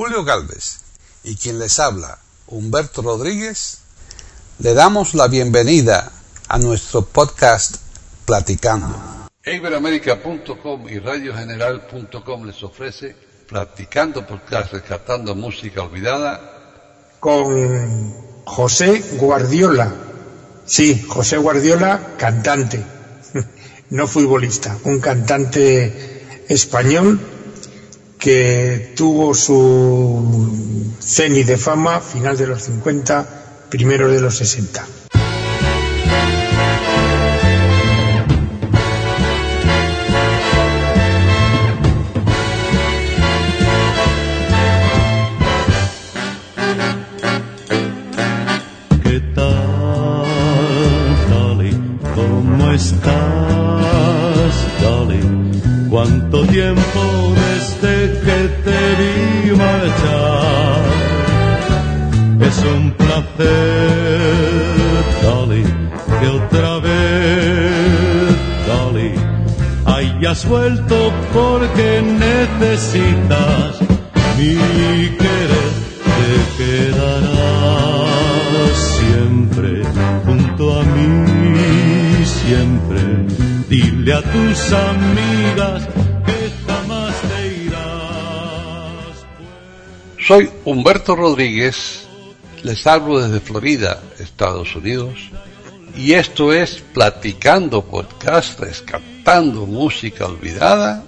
Julio 0.00 0.24
Galvez 0.24 0.80
y 1.24 1.36
quien 1.36 1.58
les 1.58 1.78
habla, 1.78 2.18
Humberto 2.46 3.02
Rodríguez, 3.02 3.80
le 4.58 4.72
damos 4.72 5.12
la 5.12 5.28
bienvenida 5.28 6.10
a 6.48 6.56
nuestro 6.56 7.04
podcast 7.04 7.76
Platicando. 8.24 9.28
Iberoamérica.com 9.44 10.88
y 10.88 11.00
radiogeneral.com 11.00 12.46
les 12.46 12.62
ofrece 12.62 13.14
Platicando 13.46 14.26
Podcast 14.26 14.72
Rescatando 14.72 15.34
Música 15.34 15.82
Olvidada 15.82 17.18
con 17.20 18.14
José 18.46 19.04
Guardiola. 19.18 19.92
Sí, 20.64 21.04
José 21.10 21.36
Guardiola, 21.36 22.14
cantante, 22.16 22.82
no 23.90 24.06
futbolista, 24.06 24.78
un 24.84 24.98
cantante 24.98 26.46
español 26.48 27.20
que 28.20 28.92
tuvo 28.94 29.34
su 29.34 30.94
cenit 31.00 31.46
de 31.46 31.56
fama 31.56 32.00
final 32.00 32.36
de 32.36 32.46
los 32.46 32.62
50, 32.62 33.26
primero 33.70 34.08
de 34.08 34.20
los 34.20 34.36
60. 34.36 34.99
Hayas 70.50 70.88
vuelto 70.88 71.12
porque 71.32 72.02
necesitas 72.02 73.80
mi 74.36 74.54
querer. 75.16 75.70
Te 76.04 76.32
quedarás 76.64 77.98
siempre 78.98 79.82
junto 80.24 80.62
a 80.78 80.82
mí, 80.82 82.24
siempre 82.24 83.00
Dile 83.68 84.12
a 84.14 84.22
tus 84.22 84.72
amigas 84.72 85.88
que 86.26 86.50
jamás 86.66 87.14
te 87.22 87.64
irás. 87.66 89.26
Soy 90.18 90.50
Humberto 90.64 91.14
Rodríguez, 91.14 92.08
les 92.64 92.86
hablo 92.86 93.20
desde 93.20 93.38
Florida, 93.40 94.02
Estados 94.18 94.74
Unidos, 94.74 95.30
y 95.96 96.14
esto 96.14 96.52
es 96.52 96.82
Platicando 96.92 97.84
Podcast, 97.84 98.58
música 99.38 100.26
olvidada, 100.26 101.04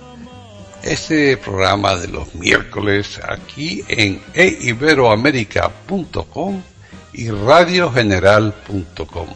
este 0.85 1.37
programa 1.37 1.97
de 1.97 2.07
los 2.07 2.33
miércoles 2.37 3.21
aquí 3.29 3.83
en 3.89 4.23
eiberoamerica.com 4.35 6.63
y 7.15 7.31
radiogeneral.com. 7.31 9.27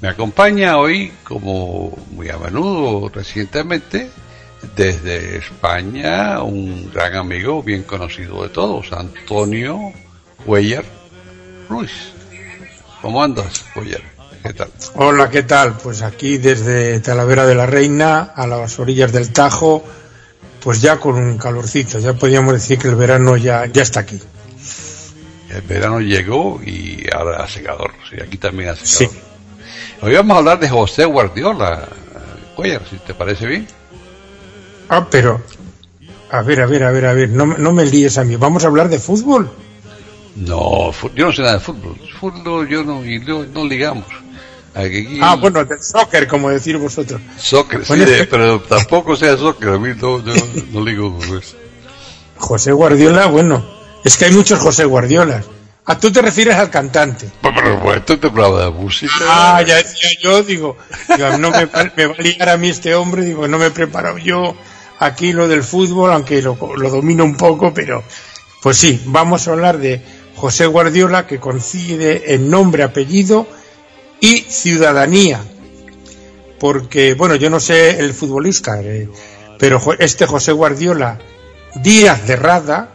Me 0.00 0.08
acompaña 0.08 0.78
hoy, 0.78 1.12
como 1.24 1.98
muy 2.12 2.30
a 2.30 2.38
menudo 2.38 3.08
recientemente, 3.08 4.08
desde 4.76 5.38
España, 5.38 6.40
un 6.42 6.92
gran 6.92 7.16
amigo 7.16 7.64
bien 7.64 7.82
conocido 7.82 8.44
de 8.44 8.50
todos, 8.50 8.92
Antonio 8.92 9.92
Cuellar 10.46 10.84
Ruiz. 11.68 12.12
¿Cómo 13.02 13.24
andas, 13.24 13.64
Cuellar? 13.74 14.17
¿Qué 14.42 14.52
tal? 14.52 14.70
Hola, 14.94 15.30
¿qué 15.30 15.42
tal? 15.42 15.76
Pues 15.82 16.02
aquí 16.02 16.38
desde 16.38 17.00
Talavera 17.00 17.46
de 17.46 17.54
la 17.54 17.66
Reina, 17.66 18.32
a 18.34 18.46
las 18.46 18.78
orillas 18.78 19.12
del 19.12 19.32
Tajo, 19.32 19.84
pues 20.62 20.80
ya 20.80 20.98
con 20.98 21.16
un 21.16 21.38
calorcito, 21.38 21.98
ya 21.98 22.14
podríamos 22.14 22.54
decir 22.54 22.78
que 22.78 22.88
el 22.88 22.94
verano 22.94 23.36
ya, 23.36 23.66
ya 23.66 23.82
está 23.82 24.00
aquí. 24.00 24.20
El 25.50 25.62
verano 25.62 26.00
llegó 26.00 26.60
y 26.64 27.06
ahora 27.12 27.42
hace 27.42 27.62
calor, 27.62 27.92
sí, 28.08 28.16
aquí 28.22 28.36
también 28.36 28.70
hace 28.70 28.84
calor. 28.84 29.14
Sí. 29.14 29.20
Hoy 30.02 30.14
vamos 30.14 30.34
a 30.36 30.38
hablar 30.38 30.60
de 30.60 30.68
José 30.68 31.04
Guardiola, 31.04 31.88
Cuellar, 32.54 32.82
si 32.88 32.96
te 32.98 33.14
parece 33.14 33.46
bien. 33.46 33.66
Ah, 34.88 35.06
pero, 35.10 35.42
a 36.30 36.42
ver, 36.42 36.60
a 36.60 36.66
ver, 36.66 36.84
a 36.84 36.90
ver, 36.90 37.06
a 37.06 37.12
ver, 37.12 37.28
no, 37.30 37.46
no 37.46 37.72
me 37.72 37.84
líes 37.84 38.18
a 38.18 38.24
mí, 38.24 38.36
¿vamos 38.36 38.64
a 38.64 38.68
hablar 38.68 38.88
de 38.88 38.98
fútbol? 38.98 39.50
No, 40.36 40.92
yo 41.14 41.26
no 41.26 41.32
sé 41.32 41.42
nada 41.42 41.54
de 41.54 41.60
fútbol, 41.60 41.96
fútbol 42.20 42.68
yo 42.68 42.84
no, 42.84 43.04
y 43.04 43.18
no, 43.18 43.64
ligamos. 43.64 44.06
Ah, 45.20 45.36
bueno, 45.36 45.64
del 45.64 45.82
soccer, 45.82 46.26
como 46.26 46.50
decir 46.50 46.76
vosotros. 46.78 47.20
Soccer, 47.38 47.84
sí, 47.84 47.94
pero 48.30 48.60
tampoco 48.60 49.16
sea 49.16 49.36
soccer, 49.36 49.70
a 49.70 49.78
mí 49.78 49.90
no, 50.00 50.24
yo 50.24 50.32
no 50.72 51.38
eso. 51.38 51.56
José 52.36 52.72
Guardiola, 52.72 53.26
bueno, 53.26 53.64
es 54.04 54.16
que 54.16 54.26
hay 54.26 54.32
muchos 54.32 54.60
José 54.60 54.84
Guardiolas. 54.84 55.44
¿A 55.84 55.98
tú 55.98 56.12
te 56.12 56.20
refieres 56.20 56.54
al 56.56 56.68
cantante? 56.68 57.30
Por 57.40 57.54
supuesto, 57.54 58.18
te 58.18 58.26
hablo 58.26 58.58
de 58.58 58.70
música. 58.70 59.14
Ah, 59.22 59.62
ya 59.66 59.76
decía 59.76 60.10
yo, 60.22 60.42
digo, 60.42 60.76
no 61.38 61.50
me, 61.50 61.64
va 61.64 61.80
a 61.80 62.22
liar 62.22 62.48
a 62.50 62.56
mí 62.58 62.68
este 62.68 62.94
hombre, 62.94 63.24
digo, 63.24 63.48
no 63.48 63.58
me 63.58 63.66
he 63.66 63.70
preparado 63.70 64.18
yo 64.18 64.54
aquí 64.98 65.32
lo 65.32 65.48
del 65.48 65.64
fútbol, 65.64 66.12
aunque 66.12 66.42
lo, 66.42 66.58
lo 66.76 66.90
domino 66.90 67.24
un 67.24 67.36
poco, 67.36 67.72
pero 67.72 68.04
pues 68.62 68.76
sí, 68.76 69.00
vamos 69.06 69.48
a 69.48 69.52
hablar 69.52 69.78
de 69.78 70.02
José 70.36 70.66
Guardiola, 70.66 71.26
que 71.26 71.40
coincide 71.40 72.34
en 72.34 72.50
nombre, 72.50 72.82
apellido 72.82 73.48
y 74.20 74.38
ciudadanía. 74.38 75.40
Porque, 76.58 77.14
bueno, 77.14 77.36
yo 77.36 77.50
no 77.50 77.60
sé 77.60 78.00
el 78.00 78.12
futbolista, 78.12 78.80
eh, 78.82 79.08
pero 79.58 79.80
este 79.98 80.26
José 80.26 80.52
Guardiola 80.52 81.18
Díaz 81.76 82.26
de 82.26 82.36
Rada, 82.36 82.94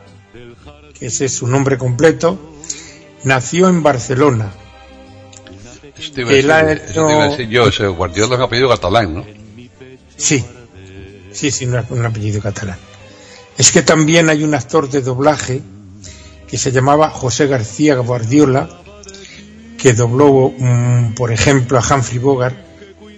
que 0.97 1.07
ese 1.07 1.25
es 1.25 1.33
su 1.33 1.47
nombre 1.47 1.78
completo, 1.78 2.38
nació 3.23 3.69
en 3.69 3.83
Barcelona. 3.83 4.51
Este 5.97 6.22
iba 6.22 6.57
a 6.57 6.63
decir, 6.63 7.47
yo, 7.47 7.67
ese 7.67 7.88
Guardiola 7.88 8.33
es 8.33 8.38
un 8.39 8.44
apellido 8.44 8.69
catalán, 8.69 9.13
¿no? 9.13 9.25
Sí, 10.17 10.44
sí, 11.31 11.51
sí, 11.51 11.66
un 11.66 12.06
apellido 12.06 12.41
catalán. 12.41 12.78
Es 13.57 13.72
que 13.72 13.83
también 13.83 14.29
hay 14.29 14.44
un 14.44 14.53
actor 14.56 14.89
de 14.89 15.01
doblaje 15.01 15.62
que 16.47 16.57
se 16.57 16.72
llamaba 16.72 17.09
José 17.09 17.47
García 17.47 17.95
Guardiola, 17.95 18.69
que 19.83 19.91
dobló, 19.91 20.53
mm, 20.57 21.13
por 21.13 21.33
ejemplo, 21.33 21.77
a 21.77 21.81
Humphrey 21.81 22.17
Bogart. 22.17 22.55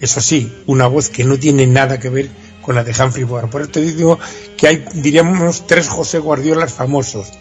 Eso 0.02 0.20
sí, 0.20 0.52
una 0.66 0.88
voz 0.88 1.12
que 1.12 1.24
no 1.24 1.38
tiene 1.38 1.68
nada 1.68 2.00
que 2.00 2.10
ver 2.10 2.28
con 2.64 2.74
la 2.74 2.84
de 2.84 2.92
Humphrey 2.92 3.24
Bogart. 3.24 3.52
Por 3.52 3.62
eso 3.62 3.80
digo 3.80 4.18
que 4.58 4.68
hay, 4.68 4.86
diríamos, 4.96 5.68
tres 5.68 5.88
José 5.88 6.18
Guardiolas 6.18 6.74
famosos 6.74 7.32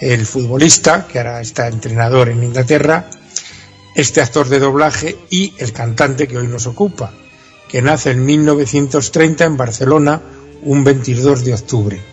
el 0.00 0.24
futbolista, 0.24 1.06
que 1.06 1.18
ahora 1.18 1.42
está 1.42 1.68
entrenador 1.68 2.30
en 2.30 2.42
Inglaterra, 2.42 3.10
este 3.94 4.22
actor 4.22 4.48
de 4.48 4.58
doblaje 4.58 5.18
y 5.28 5.52
el 5.58 5.74
cantante 5.74 6.26
que 6.26 6.38
hoy 6.38 6.48
nos 6.48 6.66
ocupa, 6.66 7.12
que 7.68 7.82
nace 7.82 8.12
en 8.12 8.24
1930 8.24 9.44
en 9.44 9.56
Barcelona, 9.58 10.22
un 10.62 10.82
22 10.82 11.44
de 11.44 11.52
octubre. 11.52 12.11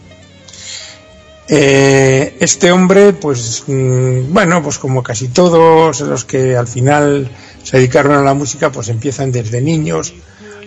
Eh, 1.52 2.38
este 2.40 2.72
hombre, 2.72 3.14
pues 3.14 3.64
mm, 3.66 4.32
bueno, 4.32 4.62
pues 4.62 4.78
como 4.78 5.02
casi 5.02 5.30
todos 5.30 6.00
los 6.02 6.24
que 6.24 6.56
al 6.56 6.68
final 6.68 7.32
se 7.64 7.78
dedicaron 7.78 8.14
a 8.14 8.22
la 8.22 8.36
música, 8.36 8.72
pues 8.72 8.90
empiezan 8.90 9.32
desde 9.32 9.60
niños 9.60 10.14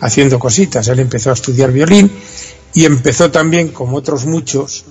haciendo 0.00 0.40
cositas. 0.40 0.88
Él 0.88 0.98
empezó 0.98 1.30
a 1.30 1.34
estudiar 1.34 1.70
violín 1.70 2.10
y 2.74 2.84
empezó 2.84 3.30
también, 3.30 3.68
como 3.68 3.96
otros 3.96 4.26
muchos, 4.26 4.84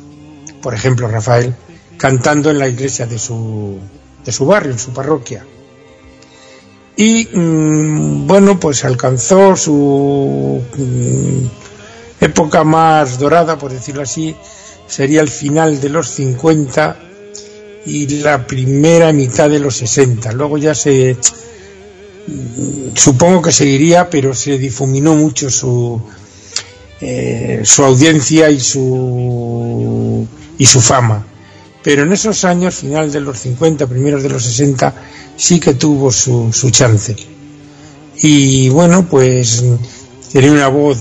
por 0.61 0.73
ejemplo 0.73 1.09
Rafael, 1.09 1.53
cantando 1.97 2.49
en 2.49 2.59
la 2.59 2.69
iglesia 2.69 3.05
de 3.05 3.19
su, 3.19 3.77
de 4.23 4.31
su 4.31 4.45
barrio, 4.45 4.71
en 4.71 4.79
su 4.79 4.93
parroquia. 4.93 5.45
Y 6.95 7.27
mm, 7.33 8.27
bueno, 8.27 8.57
pues 8.57 8.85
alcanzó 8.85 9.57
su 9.57 10.61
mm, 10.77 12.23
época 12.23 12.63
más 12.63 13.19
dorada, 13.19 13.57
por 13.57 13.73
decirlo 13.73 14.03
así, 14.03 14.35
sería 14.91 15.21
el 15.21 15.29
final 15.29 15.79
de 15.79 15.89
los 15.89 16.09
50 16.09 16.99
y 17.85 18.07
la 18.21 18.45
primera 18.45 19.11
mitad 19.13 19.49
de 19.49 19.59
los 19.59 19.77
60. 19.77 20.31
Luego 20.33 20.57
ya 20.57 20.75
se 20.75 21.15
mm, 22.27 22.95
supongo 22.95 23.41
que 23.41 23.51
seguiría, 23.51 24.09
pero 24.09 24.33
se 24.33 24.57
difuminó 24.57 25.15
mucho 25.15 25.49
su 25.49 26.01
eh, 26.99 27.61
su 27.63 27.83
audiencia 27.83 28.49
y 28.51 28.59
su 28.59 30.27
y 30.57 30.65
su 30.65 30.81
fama 30.81 31.25
pero 31.83 32.03
en 32.03 32.13
esos 32.13 32.45
años, 32.45 32.75
final 32.75 33.11
de 33.11 33.21
los 33.21 33.39
50, 33.39 33.87
primeros 33.87 34.21
de 34.21 34.29
los 34.29 34.43
60, 34.43 34.93
sí 35.35 35.59
que 35.59 35.73
tuvo 35.73 36.11
su, 36.11 36.53
su 36.53 36.69
chance. 36.69 37.15
Y 38.21 38.69
bueno, 38.69 39.07
pues 39.09 39.63
tenía 40.31 40.51
una 40.51 40.67
voz, 40.67 40.99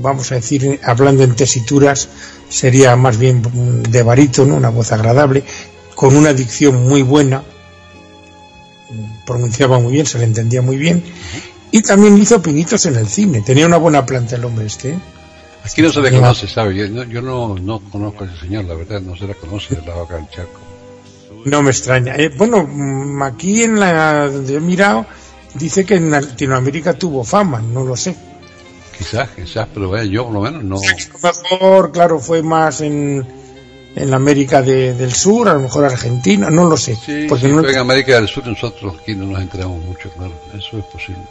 vamos 0.00 0.32
a 0.32 0.36
decir, 0.36 0.80
hablando 0.82 1.24
en 1.24 1.36
tesituras, 1.36 2.08
sería 2.48 2.96
más 2.96 3.18
bien 3.18 3.42
de 3.88 4.02
barítono, 4.02 4.56
una 4.56 4.70
voz 4.70 4.92
agradable, 4.92 5.44
con 5.94 6.16
una 6.16 6.32
dicción 6.32 6.86
muy 6.88 7.02
buena, 7.02 7.42
pronunciaba 9.26 9.78
muy 9.78 9.92
bien, 9.92 10.06
se 10.06 10.18
le 10.18 10.24
entendía 10.24 10.62
muy 10.62 10.76
bien, 10.76 11.02
y 11.70 11.82
también 11.82 12.16
hizo 12.18 12.40
pinitos 12.40 12.86
en 12.86 12.96
el 12.96 13.08
cine, 13.08 13.42
tenía 13.42 13.66
una 13.66 13.78
buena 13.78 14.06
planta 14.06 14.36
el 14.36 14.44
hombre 14.44 14.66
este. 14.66 14.90
¿eh? 14.90 14.98
Aquí 15.64 15.82
no 15.82 15.90
se 15.90 16.00
le 16.00 16.12
conoce, 16.12 16.46
¿sabe? 16.46 16.76
Yo, 16.76 16.88
no, 16.88 17.02
yo 17.04 17.20
no, 17.20 17.56
no, 17.58 17.80
conozco 17.80 18.24
a 18.24 18.26
ese 18.28 18.38
señor, 18.38 18.66
la 18.66 18.74
verdad, 18.74 19.00
no 19.00 19.16
se 19.16 19.26
le 19.26 19.34
conoce 19.34 19.74
de 19.74 19.82
la 19.84 19.94
boca 19.94 20.14
del 20.14 20.28
charco. 20.30 20.60
No 21.44 21.62
me 21.62 21.70
extraña. 21.70 22.14
Eh, 22.16 22.28
bueno, 22.36 22.64
mm, 22.64 23.22
aquí 23.22 23.62
en 23.62 23.80
la 23.80 24.28
donde 24.28 24.56
he 24.56 24.60
mirado, 24.60 25.06
dice 25.54 25.84
que 25.84 25.94
en 25.94 26.10
Latinoamérica 26.10 26.94
tuvo 26.94 27.24
fama, 27.24 27.60
no 27.60 27.84
lo 27.84 27.96
sé. 27.96 28.16
Quizás, 28.96 29.28
quizás, 29.30 29.68
pero 29.72 30.02
yo 30.04 30.24
por 30.24 30.34
lo 30.34 30.40
menos 30.40 30.64
no. 30.64 30.76
A 30.76 30.80
lo 30.80 31.58
mejor, 31.58 31.92
claro, 31.92 32.18
fue 32.18 32.42
más 32.42 32.80
en, 32.80 33.26
en 33.94 34.14
América 34.14 34.62
de, 34.62 34.94
del 34.94 35.12
Sur, 35.12 35.48
a 35.48 35.54
lo 35.54 35.60
mejor 35.60 35.84
Argentina, 35.84 36.50
no 36.50 36.66
lo 36.66 36.76
sé. 36.76 36.96
Sí, 36.96 37.26
porque 37.28 37.48
no... 37.48 37.66
en 37.66 37.78
América 37.78 38.14
del 38.16 38.28
Sur 38.28 38.46
nosotros 38.46 38.96
aquí 39.00 39.14
no 39.14 39.26
nos 39.26 39.40
enteramos 39.40 39.84
mucho, 39.84 40.10
claro, 40.10 40.32
eso 40.56 40.78
es 40.78 40.84
posible. 40.86 41.22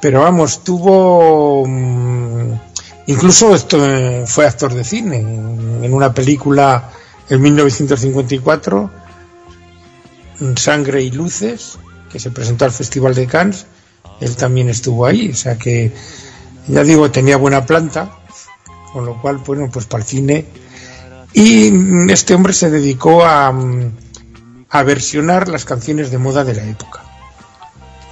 Pero 0.00 0.20
vamos, 0.20 0.62
tuvo... 0.62 1.64
Mm, 1.66 2.52
incluso 3.06 3.54
esto, 3.54 3.84
eh, 3.84 4.24
fue 4.26 4.46
actor 4.46 4.74
de 4.74 4.84
cine 4.84 5.16
en 5.16 5.92
una 5.92 6.12
película 6.12 6.90
en 7.28 7.40
1954, 7.40 8.90
Sangre 10.56 11.02
y 11.02 11.10
Luces, 11.10 11.78
que 12.10 12.18
se 12.20 12.30
presentó 12.30 12.64
al 12.64 12.72
Festival 12.72 13.14
de 13.14 13.26
Cannes, 13.26 13.66
él 14.20 14.36
también 14.36 14.68
estuvo 14.68 15.06
ahí, 15.06 15.30
o 15.30 15.36
sea 15.36 15.56
que 15.56 15.92
ya 16.66 16.82
digo, 16.82 17.10
tenía 17.10 17.36
buena 17.36 17.66
planta, 17.66 18.10
con 18.92 19.04
lo 19.04 19.20
cual, 19.20 19.38
bueno, 19.38 19.68
pues 19.72 19.86
para 19.86 20.02
el 20.02 20.08
cine. 20.08 20.46
Y 21.32 21.72
este 22.10 22.34
hombre 22.34 22.52
se 22.52 22.70
dedicó 22.70 23.24
a, 23.24 23.52
a 24.70 24.82
versionar 24.82 25.48
las 25.48 25.64
canciones 25.64 26.10
de 26.10 26.18
moda 26.18 26.44
de 26.44 26.54
la 26.54 26.64
época. 26.64 27.00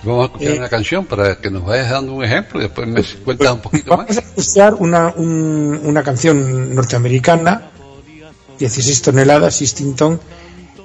Vamos 0.04 0.22
a 0.22 0.26
escuchar 0.26 0.52
eh, 0.52 0.58
una 0.58 0.68
canción 0.68 1.04
para 1.06 1.36
que 1.36 1.50
nos 1.50 1.64
vayas 1.64 1.90
dando 1.90 2.14
un 2.14 2.24
ejemplo 2.24 2.58
y 2.58 2.64
después 2.64 2.88
me 2.88 3.02
cuentas 3.24 3.52
un 3.52 3.60
poquito 3.60 3.90
vamos 3.90 4.06
más. 4.08 4.16
Vamos 4.16 4.34
a 4.36 4.40
escuchar 4.40 4.74
una, 4.74 5.08
una 5.16 6.02
canción 6.02 6.74
norteamericana, 6.74 7.70
16 8.58 9.02
toneladas, 9.02 9.58
16 9.60 9.96
ton. 9.96 10.20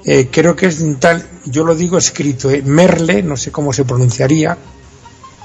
Eh, 0.04 0.28
creo 0.30 0.54
que 0.54 0.66
es 0.66 0.80
un 0.80 1.00
tal, 1.00 1.26
yo 1.44 1.64
lo 1.64 1.74
digo 1.74 1.98
escrito, 1.98 2.50
eh, 2.50 2.62
Merle, 2.64 3.22
no 3.22 3.36
sé 3.36 3.50
cómo 3.50 3.72
se 3.72 3.84
pronunciaría. 3.84 4.56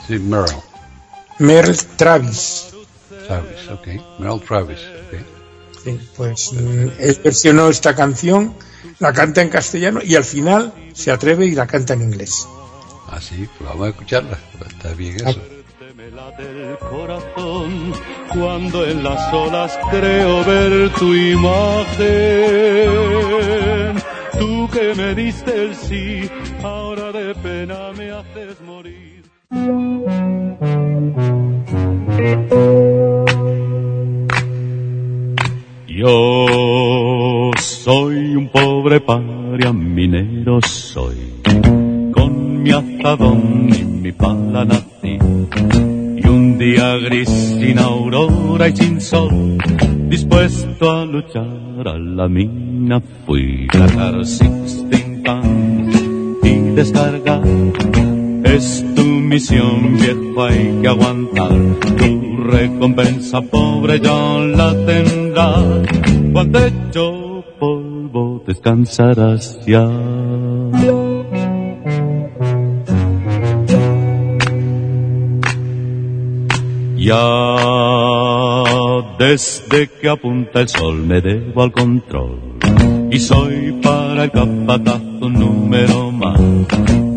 Sí, 0.07 0.19
Merle. 0.19 0.55
Merle 1.39 1.77
Travis. 1.95 2.73
Travis, 3.27 3.69
ok. 3.71 3.87
Merle 4.19 4.39
Travis, 4.39 4.79
ok. 4.79 5.19
Sí, 5.83 5.99
pues 6.15 6.53
mm, 6.53 6.87
él 6.99 7.19
versionó 7.23 7.67
esta 7.67 7.95
canción, 7.95 8.55
la 8.99 9.11
canta 9.11 9.41
en 9.41 9.49
castellano 9.49 9.99
y 10.03 10.15
al 10.15 10.23
final 10.23 10.73
se 10.93 11.11
atreve 11.11 11.45
y 11.47 11.51
la 11.51 11.67
canta 11.67 11.93
en 11.93 12.03
inglés. 12.03 12.47
Ah, 13.09 13.19
sí, 13.21 13.47
pues 13.57 13.69
vamos 13.69 13.87
a 13.87 13.89
escucharla. 13.89 14.39
Está 14.67 14.93
bien 14.93 15.15
eso. 15.15 15.39
del 16.37 16.77
corazón 16.79 17.93
cuando 18.33 18.85
en 18.85 19.03
las 19.03 19.33
olas 19.33 19.77
creo 19.91 20.43
ver 20.45 20.91
tu 20.93 21.13
imagen. 21.13 22.03
Tú 24.39 24.69
que 24.71 24.95
me 24.95 25.13
diste 25.13 25.65
el 25.65 25.75
sí, 25.75 26.29
ahora 26.63 27.11
de 27.11 27.35
pena 27.35 27.91
me 27.95 28.11
haces 28.11 28.59
morir. 28.61 29.23
Yo 35.87 37.51
soy 37.59 38.35
un 38.35 38.49
pobre 38.49 38.99
paria 38.99 39.71
minero 39.71 40.59
soy, 40.61 41.15
con 42.13 42.63
mi 42.63 42.71
azadón 42.71 43.69
y 43.73 43.83
mi 43.83 44.11
pala. 44.11 44.67
Y 45.01 46.27
un 46.27 46.57
día 46.57 46.97
gris 46.97 47.29
sin 47.29 47.79
aurora 47.79 48.67
y 48.69 48.75
sin 48.75 48.99
sol, 48.99 49.57
dispuesto 50.09 50.91
a 50.91 51.05
luchar 51.05 51.87
a 51.87 51.97
la 51.97 52.27
mina 52.27 53.01
fui. 53.25 53.67
Sacar 53.71 54.25
sixteen 54.25 55.23
y 56.43 56.53
descargar 56.75 57.43
es 58.43 58.85
misión, 59.33 59.97
viejo, 59.97 60.43
hay 60.43 60.79
que 60.81 60.87
aguantar. 60.87 61.51
Tu 61.97 62.37
recompensa, 62.37 63.41
pobre, 63.41 63.99
ya 63.99 64.37
la 64.59 64.69
tendrás. 64.85 65.87
Cuando 66.31 66.59
hecho 66.59 67.43
polvo, 67.59 68.43
descansarás 68.45 69.59
ya. 69.65 69.87
Ya 76.95 77.25
desde 79.19 79.89
que 79.99 80.09
apunta 80.09 80.61
el 80.61 80.69
sol 80.69 80.97
me 81.05 81.19
debo 81.19 81.63
al 81.63 81.71
control 81.71 82.39
y 83.11 83.19
soy 83.19 83.77
para 83.83 84.23
el 84.23 84.31
capatazo 84.31 85.29
número 85.29 86.11
más 86.11 86.39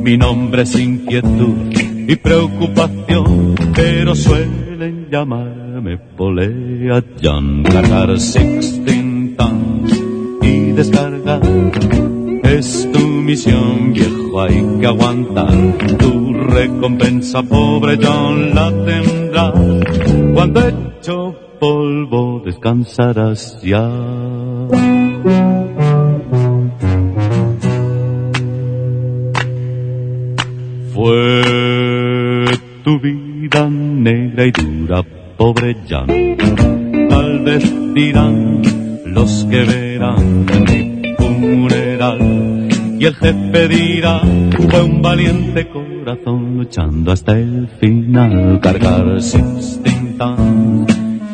mi 0.06 0.16
nombre 0.16 0.62
es 0.62 0.78
inquietud 0.78 1.75
y 2.08 2.16
preocupación, 2.16 3.54
pero 3.74 4.14
suelen 4.14 5.08
llamarme 5.10 5.98
Polea 5.98 7.02
John. 7.22 7.62
Cargar 7.64 8.18
sixteen 8.18 9.36
tons 9.36 10.02
y 10.42 10.72
descargar 10.72 11.40
es 12.44 12.88
tu 12.92 13.00
misión, 13.00 13.92
viejo, 13.92 14.40
hay 14.40 14.64
que 14.80 14.86
aguantar. 14.86 15.52
Tu 15.98 16.32
recompensa, 16.32 17.42
pobre 17.42 17.98
John, 18.00 18.54
la 18.54 18.70
tendrás. 18.84 19.52
Cuando 20.34 20.60
hecho 20.68 21.34
polvo 21.58 22.42
descansarás 22.44 23.60
ya. 23.62 23.90
Fue 30.94 31.95
tu 32.86 33.00
vida 33.00 33.68
negra 33.68 34.46
y 34.46 34.52
dura, 34.52 35.02
pobre 35.36 35.76
Jan. 35.88 36.06
Tal 37.08 37.40
vez 37.40 37.64
dirán 37.94 38.62
los 39.06 39.44
que 39.50 39.64
verán 39.64 40.46
mi 40.68 41.02
funeral. 41.18 42.68
Y 43.00 43.04
el 43.04 43.14
jefe 43.16 43.66
dirá, 43.66 44.20
fue 44.70 44.82
un 44.84 45.02
valiente 45.02 45.66
corazón 45.66 46.58
luchando 46.58 47.10
hasta 47.10 47.36
el 47.36 47.66
final. 47.80 48.60
Cargar 48.62 49.20
sin 49.20 50.16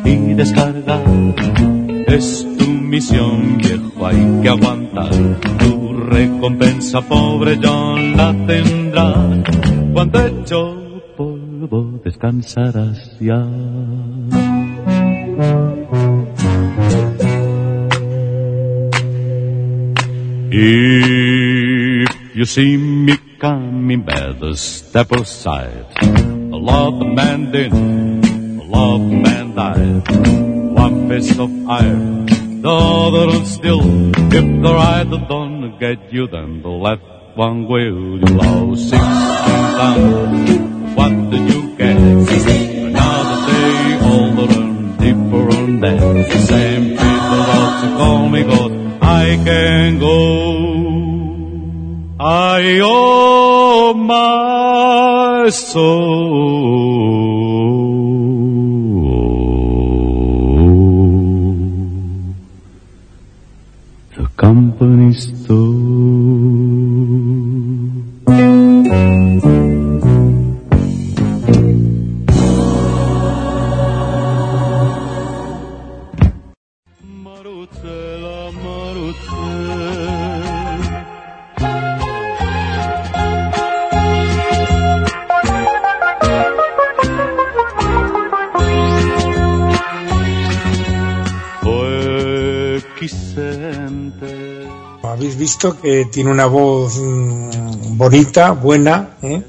y 0.05 0.33
descargar 0.33 1.03
es 2.07 2.47
tu 2.57 2.65
misión, 2.65 3.59
viejo, 3.59 4.07
hay 4.07 4.41
que 4.41 4.49
aguantar. 4.49 5.11
Tu 5.59 5.93
recompensa, 5.93 6.99
pobre 7.01 7.59
John, 7.61 8.17
la 8.17 8.33
tendrás. 8.47 9.43
Cuando 9.93 10.25
hecho 10.25 10.82
descansarás 12.13 13.17
ya. 13.19 13.41
If 20.51 22.35
you 22.35 22.45
see 22.45 22.77
me 22.77 23.17
coming, 23.39 24.03
better 24.03 24.55
step 24.55 25.11
aside. 25.11 25.85
A 26.01 26.57
of 26.57 27.01
man 27.01 27.51
did, 27.51 27.73
a 27.73 28.65
of 28.69 29.01
man 29.01 29.55
died 29.55 30.05
one 30.77 31.07
fist 31.09 31.39
of 31.39 31.49
iron, 31.67 32.25
the 32.61 32.69
other 32.69 33.43
still. 33.45 33.81
If 34.33 34.61
the 34.61 34.73
right 34.73 35.09
don't 35.27 35.79
get 35.79 36.13
you, 36.13 36.27
then 36.27 36.61
the 36.61 36.69
left 36.69 37.03
one 37.35 37.65
will. 37.67 38.21
You 38.21 38.29
lost 38.37 38.89
sixteen 38.89 39.65
pounds. 39.81 40.73
What 40.95 41.31
did 41.31 41.49
you 41.49 41.62
get? 41.83 41.97
Another 41.97 43.39
day 43.51 43.77
older 44.13 44.49
and 44.59 44.97
deeper 44.99 45.43
on 45.57 45.79
that. 45.81 45.99
The 46.31 46.39
same 46.39 46.85
people 46.89 47.41
out 47.57 47.73
to 47.81 47.87
call 47.97 48.29
me 48.29 48.41
God. 48.43 48.71
I 49.01 49.35
can 49.47 49.99
go. 49.99 50.19
I 52.19 52.79
owe 52.81 53.93
my 53.93 55.49
soul. 55.49 57.12
Que 95.83 96.05
tiene 96.05 96.31
una 96.31 96.45
voz 96.45 96.97
mm, 96.97 97.97
bonita, 97.97 98.51
buena. 98.51 99.17
¿eh? 99.21 99.43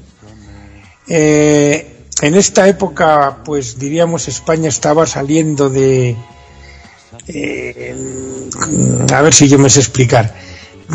Eh, 1.07 2.07
en 2.21 2.35
esta 2.35 2.67
época, 2.67 3.37
pues 3.45 3.79
diríamos, 3.79 4.27
España 4.27 4.67
estaba 4.67 5.05
saliendo 5.05 5.69
de... 5.69 6.17
Eh, 7.29 7.95
a 9.13 9.21
ver 9.21 9.33
si 9.33 9.47
yo 9.47 9.57
me 9.57 9.69
sé 9.69 9.79
explicar. 9.79 10.35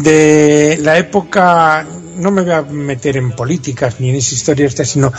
De 0.02 0.78
la 0.82 0.98
época, 0.98 1.86
no 2.16 2.30
me 2.30 2.42
voy 2.42 2.52
a 2.52 2.60
meter 2.60 3.16
en 3.16 3.32
políticas 3.32 3.98
ni 3.98 4.10
en 4.10 4.16
esa 4.16 4.34
historia, 4.34 4.68
sino 4.68 5.10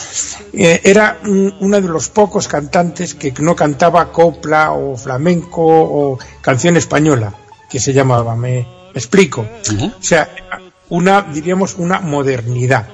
era 0.54 1.18
uno 1.26 1.82
de 1.82 1.88
los 1.88 2.10
pocos 2.10 2.48
cantantes 2.48 3.16
que 3.16 3.34
no 3.40 3.56
cantaba 3.56 4.12
copla 4.12 4.74
o 4.74 4.96
flamenco 4.96 5.64
o 5.66 6.20
canción 6.42 6.78
española, 6.78 7.34
que 7.68 7.80
se 7.80 7.92
llamaba. 7.92 8.36
Me, 8.36 8.81
explico. 8.94 9.42
O 10.00 10.04
sea, 10.04 10.30
una, 10.90 11.22
diríamos, 11.22 11.76
una 11.78 12.00
modernidad. 12.00 12.88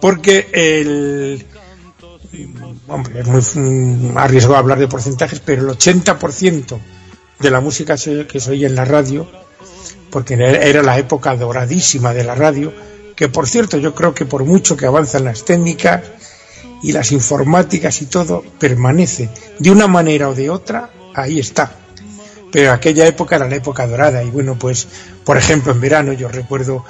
Porque 0.00 0.48
el. 0.52 1.46
Hombre, 2.86 3.20
es 3.20 3.56
muy 3.56 4.12
arriesgado 4.16 4.56
hablar 4.56 4.78
de 4.78 4.88
porcentajes, 4.88 5.40
pero 5.40 5.62
el 5.62 5.76
80% 5.76 6.78
de 7.38 7.50
la 7.50 7.60
música 7.60 7.96
que 7.96 8.40
se 8.40 8.50
oye 8.50 8.66
en 8.66 8.74
la 8.74 8.84
radio, 8.84 9.26
porque 10.10 10.34
era 10.34 10.82
la 10.82 10.98
época 10.98 11.34
doradísima 11.36 12.12
de 12.12 12.24
la 12.24 12.34
radio, 12.34 12.72
que 13.16 13.28
por 13.28 13.48
cierto 13.48 13.78
yo 13.78 13.94
creo 13.94 14.14
que 14.14 14.26
por 14.26 14.44
mucho 14.44 14.76
que 14.76 14.86
avanzan 14.86 15.24
las 15.24 15.44
técnicas 15.44 16.02
y 16.82 16.92
las 16.92 17.12
informáticas 17.12 18.02
y 18.02 18.06
todo, 18.06 18.44
permanece 18.58 19.30
de 19.58 19.70
una 19.70 19.86
manera 19.86 20.28
o 20.28 20.34
de 20.34 20.50
otra, 20.50 20.90
ahí 21.14 21.38
está 21.38 21.77
pero 22.50 22.72
aquella 22.72 23.06
época 23.06 23.36
era 23.36 23.48
la 23.48 23.56
época 23.56 23.86
dorada 23.86 24.22
y 24.22 24.30
bueno 24.30 24.58
pues 24.58 24.88
por 25.24 25.36
ejemplo 25.36 25.72
en 25.72 25.80
verano 25.80 26.12
yo 26.12 26.28
recuerdo 26.28 26.84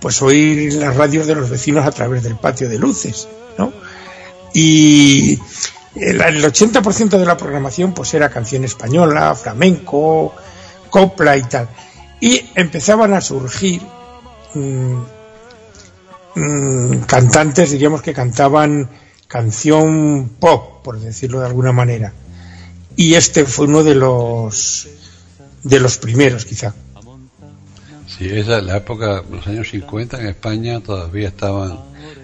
pues 0.00 0.20
oír 0.22 0.72
las 0.74 0.96
radios 0.96 1.26
de 1.26 1.34
los 1.34 1.50
vecinos 1.50 1.86
a 1.86 1.90
través 1.90 2.22
del 2.22 2.36
patio 2.36 2.68
de 2.68 2.78
luces 2.78 3.28
¿no? 3.58 3.72
y 4.52 5.38
el, 5.94 6.20
80% 6.20 7.18
de 7.18 7.26
la 7.26 7.36
programación 7.36 7.92
pues 7.92 8.14
era 8.14 8.30
canción 8.30 8.64
española 8.64 9.34
flamenco 9.34 10.34
copla 10.90 11.36
y 11.36 11.42
tal 11.42 11.68
y 12.20 12.50
empezaban 12.54 13.12
a 13.14 13.20
surgir 13.20 13.82
mmm, 14.54 15.02
mmm, 16.34 16.98
cantantes 17.06 17.70
diríamos 17.70 18.02
que 18.02 18.12
cantaban 18.12 18.88
canción 19.28 20.30
pop 20.38 20.82
por 20.82 20.98
decirlo 21.00 21.40
de 21.40 21.46
alguna 21.46 21.72
manera 21.72 22.12
y 22.96 23.14
este 23.14 23.44
fue 23.44 23.66
uno 23.66 23.82
de 23.82 23.94
los 23.94 24.88
de 25.62 25.80
los 25.80 25.98
primeros 25.98 26.44
quizá. 26.44 26.74
Sí 28.06 28.28
esa 28.28 28.60
la 28.60 28.76
época 28.76 29.22
los 29.30 29.46
años 29.46 29.70
50 29.70 30.20
en 30.20 30.26
España 30.28 30.80
todavía 30.80 31.28
estaban 31.28 31.78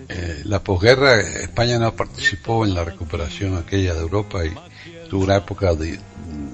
eh, 0.08 0.42
la 0.44 0.62
posguerra 0.62 1.20
España 1.20 1.78
no 1.78 1.94
participó 1.94 2.64
en 2.64 2.74
la 2.74 2.84
recuperación 2.84 3.56
aquella 3.56 3.94
de 3.94 4.00
Europa 4.00 4.44
y 4.44 4.52
tuvo 5.08 5.24
una 5.24 5.36
época 5.36 5.74
de, 5.74 5.98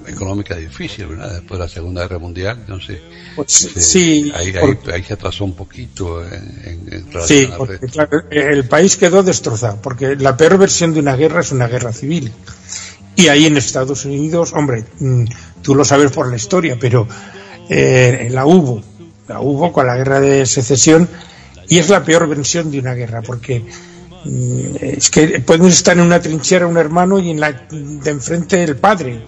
económica 0.07 0.55
difícil 0.55 1.07
¿verdad? 1.07 1.33
después 1.33 1.59
de 1.59 1.65
la 1.65 1.69
segunda 1.69 2.01
guerra 2.03 2.19
mundial 2.19 2.57
entonces 2.61 2.99
pues, 3.35 3.51
sí 3.51 4.31
ahí, 4.33 4.53
ahí, 4.55 4.79
ahí, 4.93 5.03
se 5.03 5.13
atrasó 5.13 5.43
un 5.43 5.55
poquito 5.55 6.23
en, 6.25 6.87
en, 6.91 7.07
sí 7.25 7.49
porque, 7.55 7.79
claro, 7.79 8.23
el 8.31 8.67
país 8.67 8.95
quedó 8.95 9.21
destrozado 9.21 9.79
porque 9.81 10.15
la 10.15 10.37
peor 10.37 10.57
versión 10.57 10.93
de 10.93 11.01
una 11.01 11.15
guerra 11.15 11.41
es 11.41 11.51
una 11.51 11.67
guerra 11.67 11.91
civil 11.93 12.31
y 13.17 13.29
ahí 13.29 13.47
en 13.47 13.57
Estados 13.57 14.05
Unidos, 14.05 14.53
hombre, 14.53 14.85
mm, 14.99 15.25
tú 15.63 15.73
lo 15.73 15.83
sabes 15.83 16.11
por 16.11 16.29
la 16.29 16.35
historia, 16.35 16.77
pero 16.79 17.07
eh, 17.67 18.29
la 18.31 18.45
hubo, 18.45 18.81
la 19.27 19.41
hubo 19.41 19.73
con 19.73 19.87
la 19.87 19.97
guerra 19.97 20.21
de 20.21 20.45
secesión 20.45 21.09
y 21.67 21.79
es 21.79 21.89
la 21.89 22.03
peor 22.03 22.29
versión 22.29 22.69
de 22.69 22.79
una 22.79 22.93
guerra 22.93 23.23
porque 23.23 23.65
mm, 24.23 24.75
es 24.81 25.09
que 25.09 25.39
pueden 25.39 25.65
estar 25.65 25.97
en 25.97 26.03
una 26.03 26.21
trinchera 26.21 26.67
un 26.67 26.77
hermano 26.77 27.17
y 27.17 27.31
en 27.31 27.39
la 27.39 27.51
de 27.51 28.11
enfrente 28.11 28.63
el 28.63 28.77
padre 28.77 29.25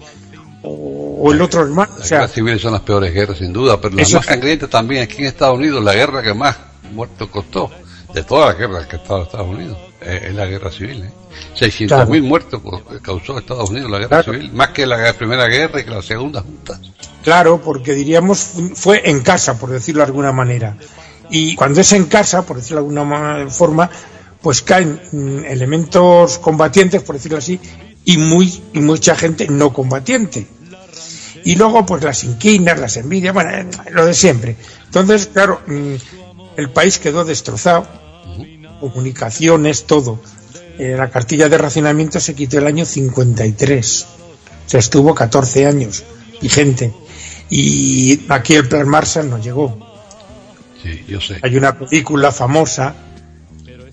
o, 0.62 1.32
el 1.32 1.42
otro 1.42 1.62
hermano. 1.62 1.92
Las 1.96 2.04
o 2.04 2.08
sea, 2.08 2.18
guerras 2.18 2.32
civiles 2.32 2.62
son 2.62 2.72
las 2.72 2.82
peores 2.82 3.12
guerras 3.12 3.38
sin 3.38 3.52
duda, 3.52 3.80
pero 3.80 3.96
las 3.96 4.12
más 4.12 4.24
sangrientas 4.24 4.70
también 4.70 5.02
aquí 5.02 5.18
en 5.18 5.24
Estados 5.24 5.58
Unidos, 5.58 5.82
la 5.82 5.94
guerra 5.94 6.22
que 6.22 6.32
más 6.32 6.56
muertos 6.92 7.28
costó 7.28 7.68
de 8.14 8.22
todas 8.22 8.50
las 8.50 8.58
guerras 8.58 8.86
que 8.86 8.96
ha 8.96 8.98
estado 9.00 9.24
Estados 9.24 9.48
Unidos 9.48 9.76
eh, 9.76 9.89
es 10.00 10.34
la 10.34 10.46
guerra 10.46 10.70
civil. 10.70 11.04
¿eh? 11.04 11.10
600.000 11.56 11.86
claro. 11.88 12.22
muertos 12.22 12.62
causó 13.02 13.38
Estados 13.38 13.70
Unidos 13.70 13.90
la 13.90 13.98
guerra 13.98 14.22
claro. 14.22 14.32
civil, 14.32 14.52
más 14.52 14.68
que 14.70 14.86
la 14.86 15.12
Primera 15.12 15.46
Guerra 15.46 15.80
y 15.80 15.84
que 15.84 15.90
la 15.90 16.02
Segunda 16.02 16.42
juntas. 16.42 16.80
Claro, 17.22 17.60
porque 17.62 17.94
diríamos 17.94 18.38
fue 18.74 19.08
en 19.10 19.20
casa, 19.20 19.58
por 19.58 19.70
decirlo 19.70 20.00
de 20.00 20.06
alguna 20.06 20.32
manera. 20.32 20.76
Y 21.30 21.54
cuando 21.54 21.80
es 21.80 21.92
en 21.92 22.06
casa, 22.06 22.44
por 22.44 22.56
decirlo 22.56 22.82
de 22.82 22.88
alguna 22.88 23.50
forma, 23.50 23.90
pues 24.42 24.62
caen 24.62 25.00
mm, 25.12 25.44
elementos 25.44 26.38
combatientes, 26.38 27.02
por 27.02 27.16
decirlo 27.16 27.38
así, 27.38 27.60
y, 28.04 28.16
muy, 28.16 28.62
y 28.72 28.80
mucha 28.80 29.14
gente 29.14 29.46
no 29.48 29.72
combatiente. 29.72 30.46
Y 31.44 31.56
luego, 31.56 31.86
pues 31.86 32.02
las 32.02 32.24
inquinas, 32.24 32.78
las 32.78 32.96
envidias, 32.96 33.32
bueno, 33.32 33.50
eh, 33.50 33.66
lo 33.92 34.06
de 34.06 34.14
siempre. 34.14 34.56
Entonces, 34.86 35.28
claro, 35.32 35.60
mm, 35.66 35.94
el 36.56 36.70
país 36.70 36.98
quedó 36.98 37.24
destrozado, 37.24 37.86
comunicaciones, 38.80 39.84
todo 39.84 40.18
eh, 40.80 40.96
la 40.96 41.10
cartilla 41.10 41.50
de 41.50 41.58
racionamiento 41.58 42.18
se 42.20 42.34
quitó 42.34 42.56
el 42.56 42.66
año 42.66 42.86
53. 42.86 44.06
O 44.66 44.70
sea, 44.70 44.80
estuvo 44.80 45.14
14 45.14 45.66
años 45.66 46.04
vigente. 46.40 46.90
Y 47.50 48.22
aquí 48.30 48.54
el 48.54 48.66
Plan 48.66 48.88
Marshall 48.88 49.28
no 49.28 49.38
llegó. 49.38 49.76
Sí, 50.82 51.04
yo 51.06 51.20
sé. 51.20 51.36
Hay 51.42 51.58
una 51.58 51.78
película 51.78 52.32
famosa 52.32 52.94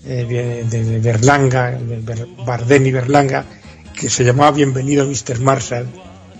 eh, 0.06 0.24
de, 0.26 0.64
de, 0.64 0.98
Berlanga, 1.00 1.72
de 1.72 2.26
Bardem 2.46 2.86
y 2.86 2.92
Berlanga, 2.92 3.44
que 3.94 4.08
se 4.08 4.24
llamaba 4.24 4.52
Bienvenido 4.52 5.06
Mr. 5.06 5.40
Marshall, 5.40 5.86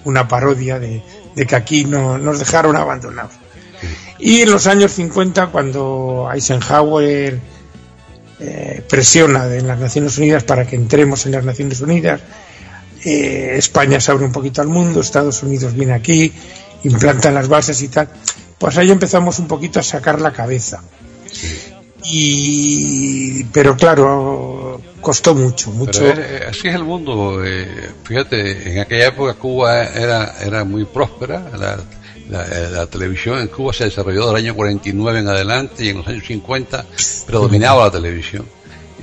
una 0.07 0.29
parodia 0.29 0.79
de, 0.79 1.03
de 1.37 1.47
que 1.47 1.57
aquí 1.57 1.85
no, 1.85 2.17
nos 2.17 2.39
dejaron 2.39 2.75
abandonados. 2.77 3.35
Sí. 3.83 3.89
Y 4.19 4.41
en 4.41 4.51
los 4.51 4.67
años 4.67 4.93
50, 4.93 5.49
cuando 5.49 6.31
Eisenhower 6.33 7.39
eh, 8.41 8.83
presiona 8.89 9.53
en 9.55 9.67
las 9.67 9.79
Naciones 9.79 10.17
Unidas 10.19 10.45
para 10.45 10.67
que 10.67 10.77
entremos 10.77 11.27
en 11.27 11.33
las 11.33 11.45
Naciones 11.45 11.81
Unidas. 11.81 12.21
Eh, 13.05 13.55
España 13.57 14.01
se 14.01 14.11
abre 14.11 14.25
un 14.25 14.33
poquito 14.33 14.61
al 14.61 14.69
mundo, 14.69 15.01
Estados 15.01 15.43
Unidos 15.43 15.75
viene 15.75 15.93
aquí, 15.93 16.33
implantan 16.85 17.35
las 17.35 17.49
bases 17.49 17.81
y 17.83 17.89
tal. 17.89 18.09
Pues 18.59 18.77
ahí 18.77 18.91
empezamos 18.91 19.39
un 19.39 19.47
poquito 19.47 19.81
a 19.81 19.83
sacar 19.83 20.21
la 20.21 20.33
cabeza. 20.33 20.83
Y, 22.05 23.45
pero 23.45 23.77
claro, 23.77 24.81
costó 25.01 25.35
mucho, 25.35 25.71
mucho. 25.73 26.01
Pero 26.01 26.23
es, 26.23 26.43
así 26.49 26.69
es 26.69 26.75
el 26.75 26.85
mundo. 26.85 27.45
Eh, 27.45 27.91
fíjate, 28.05 28.73
en 28.73 28.79
aquella 28.81 29.09
época 29.09 29.35
Cuba 29.35 29.85
era, 29.85 30.35
era 30.41 30.65
muy 30.65 30.85
próspera, 30.85 31.51
la, 31.57 31.79
la, 32.29 32.45
eh, 32.45 32.71
la, 32.71 32.87
televisión 32.87 33.39
en 33.39 33.49
Cuba 33.49 33.73
se 33.73 33.85
desarrolló 33.85 34.27
del 34.27 34.37
año 34.37 34.55
49 34.55 35.21
en 35.21 35.29
adelante 35.29 35.85
y 35.85 35.89
en 35.89 35.99
los 35.99 36.07
años 36.07 36.25
50 36.27 36.87
predominaba 37.27 37.85
la 37.85 37.91
televisión. 37.91 38.47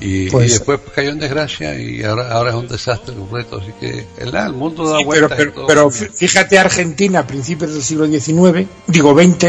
Y, 0.01 0.29
pues, 0.29 0.49
y 0.49 0.53
después 0.53 0.79
cayó 0.93 1.11
en 1.11 1.19
desgracia 1.19 1.79
y 1.79 2.03
ahora, 2.03 2.31
ahora 2.31 2.49
es 2.49 2.55
un 2.55 2.67
desastre 2.67 3.15
completo. 3.15 3.61
Así 3.61 3.71
que 3.79 4.05
el, 4.17 4.35
el 4.35 4.53
mundo 4.53 4.89
da 4.89 4.97
sí, 4.97 5.05
vueltas. 5.05 5.33
Pero, 5.37 5.53
pero, 5.53 5.67
pero, 5.67 5.91
fíjate 5.91 6.59
Argentina 6.59 7.19
a 7.19 7.27
principios 7.27 7.73
del 7.73 7.81
siglo 7.81 8.05
XIX, 8.07 8.67
digo 8.87 9.13
20, 9.13 9.47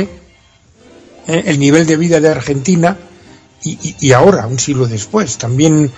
eh, 1.28 1.42
el 1.46 1.58
nivel 1.58 1.86
de 1.86 1.96
vida 1.96 2.20
de 2.20 2.28
Argentina 2.28 2.96
y, 3.64 3.70
y, 3.70 3.96
y 4.08 4.12
ahora, 4.12 4.46
un 4.46 4.58
siglo 4.58 4.86
después, 4.86 5.36
también 5.38 5.90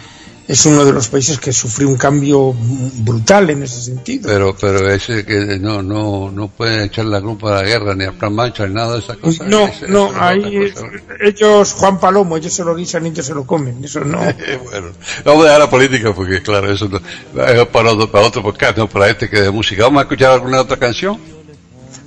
es 0.48 0.64
uno 0.64 0.82
de 0.82 0.92
los 0.92 1.08
países 1.08 1.38
que 1.38 1.52
sufrió 1.52 1.88
un 1.88 1.98
cambio 1.98 2.54
brutal 2.54 3.50
en 3.50 3.64
ese 3.64 3.82
sentido. 3.82 4.30
Pero 4.30 4.56
pero 4.58 4.90
ese 4.90 5.24
que 5.26 5.58
no 5.60 5.82
no 5.82 6.30
no 6.30 6.48
pueden 6.48 6.84
echar 6.84 7.04
la 7.04 7.20
culpa 7.20 7.50
a 7.50 7.62
la 7.62 7.68
guerra 7.68 7.94
ni 7.94 8.04
a 8.04 8.12
Plan 8.12 8.32
Mancha 8.32 8.66
ni 8.66 8.72
nada 8.72 8.94
de 8.94 9.00
esas 9.00 9.18
cosas. 9.18 9.46
No, 9.46 9.66
ese, 9.66 9.86
no, 9.88 10.10
ahí 10.18 10.72
ellos 11.20 11.74
Juan 11.74 12.00
Palomo, 12.00 12.38
ellos 12.38 12.54
se 12.54 12.64
lo 12.64 12.74
guisan 12.74 13.04
y 13.04 13.10
ellos 13.10 13.26
se 13.26 13.34
lo 13.34 13.44
comen, 13.44 13.84
eso 13.84 14.00
no. 14.00 14.20
bueno, 14.64 14.88
vamos 15.22 15.42
a 15.42 15.44
dejar 15.44 15.60
la 15.60 15.70
política 15.70 16.14
porque 16.14 16.40
claro, 16.40 16.72
eso 16.72 16.88
no, 16.88 16.98
es 17.44 17.66
para 17.66 17.92
otro, 17.92 18.10
para 18.10 18.26
otro 18.26 18.42
podcast, 18.42 18.78
no 18.78 18.88
para 18.88 19.10
este 19.10 19.28
que 19.28 19.42
de 19.42 19.50
música. 19.50 19.82
Vamos 19.82 19.98
a 19.98 20.02
escuchar 20.04 20.30
alguna 20.32 20.62
otra 20.62 20.78
canción. 20.78 21.18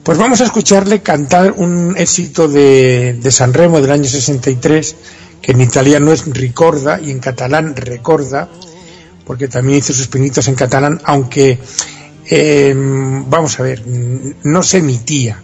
Pues 0.01 0.17
vamos 0.17 0.41
a 0.41 0.45
escucharle 0.45 1.03
cantar 1.03 1.51
un 1.51 1.93
éxito 1.95 2.47
de, 2.47 3.13
de 3.21 3.31
San 3.31 3.53
Remo 3.53 3.79
del 3.81 3.91
año 3.91 4.05
63 4.05 4.95
que 5.41 5.51
en 5.53 5.61
italiano 5.61 6.11
es 6.11 6.25
ricorda 6.27 6.99
y 7.01 7.11
en 7.11 7.19
catalán 7.19 7.75
recorda, 7.75 8.49
porque 9.25 9.47
también 9.47 9.79
hizo 9.79 9.93
sus 9.93 10.07
pinitos 10.07 10.47
en 10.47 10.55
catalán, 10.55 11.01
aunque, 11.03 11.59
eh, 12.29 12.73
vamos 12.75 13.59
a 13.59 13.63
ver, 13.63 13.83
no 14.43 14.63
se 14.63 14.77
emitía 14.77 15.41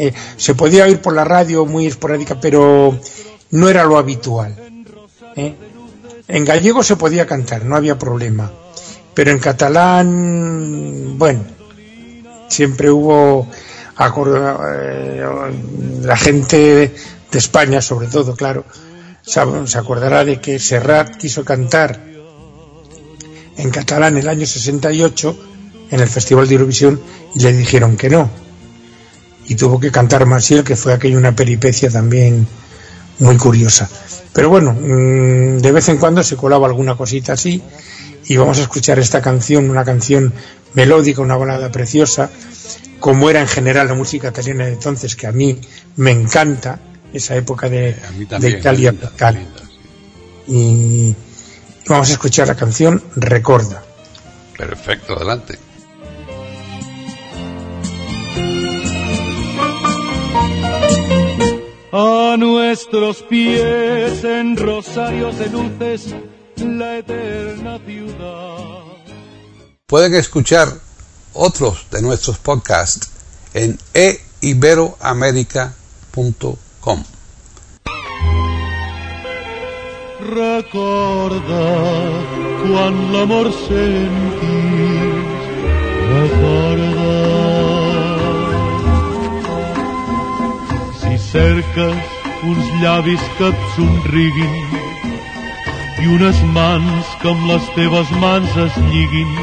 Eh, 0.00 0.12
se 0.36 0.54
podía 0.54 0.84
oír 0.84 1.00
por 1.00 1.12
la 1.12 1.24
radio 1.24 1.66
muy 1.66 1.86
esporádica, 1.86 2.38
pero 2.40 2.96
no 3.50 3.68
era 3.68 3.82
lo 3.84 3.98
habitual. 3.98 4.54
¿eh? 5.34 5.54
En 6.28 6.44
gallego 6.44 6.84
se 6.84 6.94
podía 6.94 7.26
cantar, 7.26 7.64
no 7.64 7.74
había 7.74 7.98
problema. 7.98 8.48
Pero 9.12 9.32
en 9.32 9.40
catalán, 9.40 11.18
bueno, 11.18 11.40
siempre 12.48 12.90
hubo 12.92 13.48
eh, 13.98 15.26
la 16.02 16.16
gente 16.16 16.94
de 17.30 17.38
España, 17.38 17.82
sobre 17.82 18.08
todo, 18.08 18.34
claro, 18.34 18.64
se 19.22 19.78
acordará 19.78 20.24
de 20.24 20.40
que 20.40 20.58
Serrat 20.58 21.16
quiso 21.16 21.44
cantar 21.44 22.00
en 23.56 23.70
catalán 23.70 24.16
el 24.16 24.28
año 24.28 24.46
68 24.46 25.36
en 25.90 26.00
el 26.00 26.08
Festival 26.08 26.48
de 26.48 26.54
Eurovisión 26.54 27.00
y 27.34 27.40
le 27.40 27.52
dijeron 27.52 27.96
que 27.96 28.08
no. 28.08 28.30
Y 29.46 29.54
tuvo 29.54 29.80
que 29.80 29.90
cantar 29.90 30.26
Marcial, 30.26 30.64
que 30.64 30.76
fue 30.76 30.92
aquella 30.92 31.16
una 31.16 31.34
peripecia 31.34 31.90
también 31.90 32.46
muy 33.18 33.36
curiosa. 33.36 33.88
Pero 34.32 34.50
bueno, 34.50 34.72
mm, 34.72 35.58
de 35.58 35.72
vez 35.72 35.88
en 35.88 35.96
cuando 35.96 36.22
se 36.22 36.36
colaba 36.36 36.66
alguna 36.66 36.96
cosita 36.96 37.32
así 37.32 37.62
y 38.26 38.36
vamos 38.36 38.58
a 38.58 38.62
escuchar 38.62 38.98
esta 38.98 39.20
canción, 39.22 39.70
una 39.70 39.84
canción 39.84 40.32
melódica, 40.74 41.22
una 41.22 41.36
balada 41.36 41.72
preciosa, 41.72 42.30
como 43.00 43.30
era 43.30 43.40
en 43.40 43.48
general 43.48 43.88
la 43.88 43.94
música 43.94 44.28
italiana 44.28 44.66
de 44.66 44.74
entonces, 44.74 45.16
que 45.16 45.26
a 45.26 45.32
mí 45.32 45.58
me 45.96 46.10
encanta, 46.10 46.78
esa 47.12 47.36
época 47.36 47.68
de, 47.68 47.94
de 48.40 48.50
Italia 48.50 48.94
Y 50.46 51.14
vamos 51.86 52.08
a 52.10 52.12
escuchar 52.12 52.46
la 52.48 52.54
canción 52.54 53.02
Recorda. 53.16 53.82
Perfecto, 54.56 55.14
adelante. 55.14 55.58
A 61.92 62.36
nuestros 62.38 63.22
pies 63.22 64.24
en 64.24 64.56
rosarios 64.56 65.38
de 65.38 65.48
luces 65.48 66.14
la 66.56 66.98
eterna 66.98 67.78
ciudad. 67.84 68.84
Pueden 69.86 70.14
escuchar 70.14 70.68
otros 71.32 71.86
de 71.90 72.02
nuestros 72.02 72.38
podcasts 72.38 73.08
en 73.54 73.78
eiberoamerica.com. 73.94 76.67
Recorda 80.28 81.66
quan 82.62 82.94
l'amor 83.12 83.52
sentis, 83.64 85.24
recorda 86.12 87.08
cerques 91.32 91.96
uns 92.50 92.68
llavis 92.82 93.24
que 93.38 93.48
et 93.52 93.64
somriguin 93.74 94.54
i 96.02 96.06
unes 96.16 96.40
mans 96.54 97.10
que 97.20 97.28
amb 97.32 97.44
les 97.50 97.68
teves 97.76 98.14
mans 98.22 98.56
es 98.64 98.78
lliguin 98.92 99.34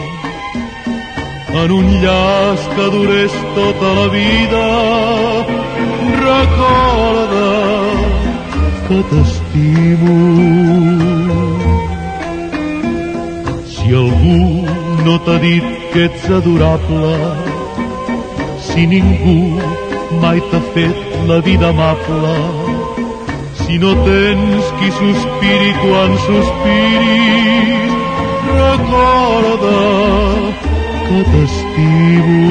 en 1.61 1.77
un 1.79 1.93
llaç 2.03 2.65
que 2.75 2.89
durés 2.97 3.37
tota 3.59 3.93
la 4.01 4.09
vida. 4.17 5.64
Recorda 6.37 7.51
que 8.87 8.97
t'estimo. 9.09 10.15
Si 13.71 13.87
algú 14.01 14.41
no 15.05 15.15
t'ha 15.25 15.37
dit 15.45 15.65
que 15.93 16.01
ets 16.07 16.23
adorable, 16.39 17.13
si 18.67 18.81
ningú 18.93 19.37
mai 20.21 20.39
t'ha 20.49 20.61
fet 20.73 20.97
la 21.29 21.39
vida 21.47 21.69
amable. 21.69 22.35
Si 23.61 23.73
no 23.83 23.91
tens 24.05 24.63
qui 24.77 24.89
sospiri 24.99 25.71
quan 25.81 26.11
sospiris, 26.27 27.93
recorda 28.61 29.79
que 31.07 31.19
t'estimo. 31.31 32.43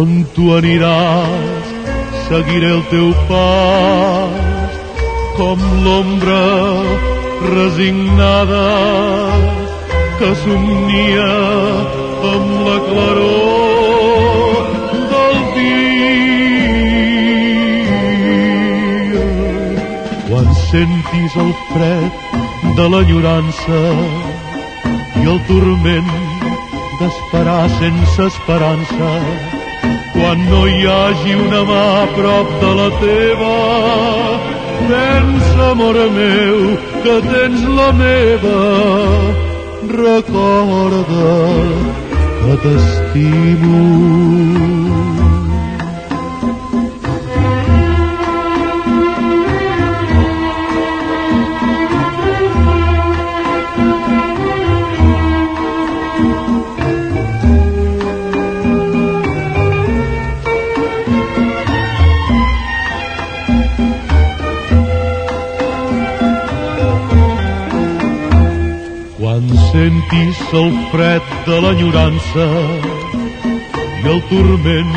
On 0.00 0.10
tu 0.34 0.44
aniràs, 0.54 1.72
seguiré 2.28 2.70
el 2.76 2.82
teu 2.92 3.08
pas, 3.30 4.78
com 5.38 5.58
l'ombra 5.84 6.44
resignada 7.48 8.66
que 10.18 10.30
somnia 10.44 11.30
amb 12.34 12.54
la 12.68 12.78
claror 12.88 13.48
sentis 20.70 21.36
el 21.42 21.52
fred 21.68 22.12
de 22.76 22.88
l'enyorança 22.92 23.78
i 25.22 25.24
el 25.32 25.40
turment 25.48 26.10
d'esperar 27.00 27.62
sense 27.78 28.26
esperança 28.26 29.12
quan 30.18 30.46
no 30.50 30.66
hi 30.66 30.84
hagi 30.92 31.40
una 31.46 31.64
mà 31.72 31.82
a 32.02 32.06
prop 32.18 32.54
de 32.62 32.76
la 32.82 32.88
teva 33.02 33.56
pensa, 34.88 35.70
amor 35.70 35.96
meu, 36.16 36.58
que 37.04 37.16
tens 37.28 37.62
la 37.78 37.92
meva. 37.92 38.60
Recorda 39.88 41.30
que 42.42 42.54
t'estimo 42.62 43.82
sentis 70.48 70.52
el 70.52 70.72
fred 70.90 71.22
de 71.46 71.60
l'enyorança 71.60 72.46
i 74.02 74.08
el 74.08 74.20
turment 74.28 74.92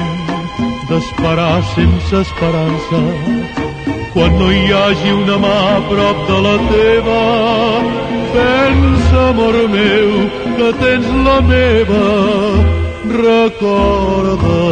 d'esperar 0.90 1.64
sense 1.76 2.16
esperança. 2.22 3.02
Quan 4.14 4.38
no 4.40 4.52
hi 4.52 4.72
hagi 4.72 5.12
una 5.12 5.38
mà 5.38 5.56
a 5.76 5.82
prop 5.90 6.28
de 6.28 6.38
la 6.46 6.58
teva 6.70 7.22
pensa, 8.34 9.30
amor 9.30 9.56
meu, 9.70 10.30
que 10.58 10.74
tens 10.80 11.08
la 11.26 11.42
meva. 11.42 12.06
Recorda 13.12 14.64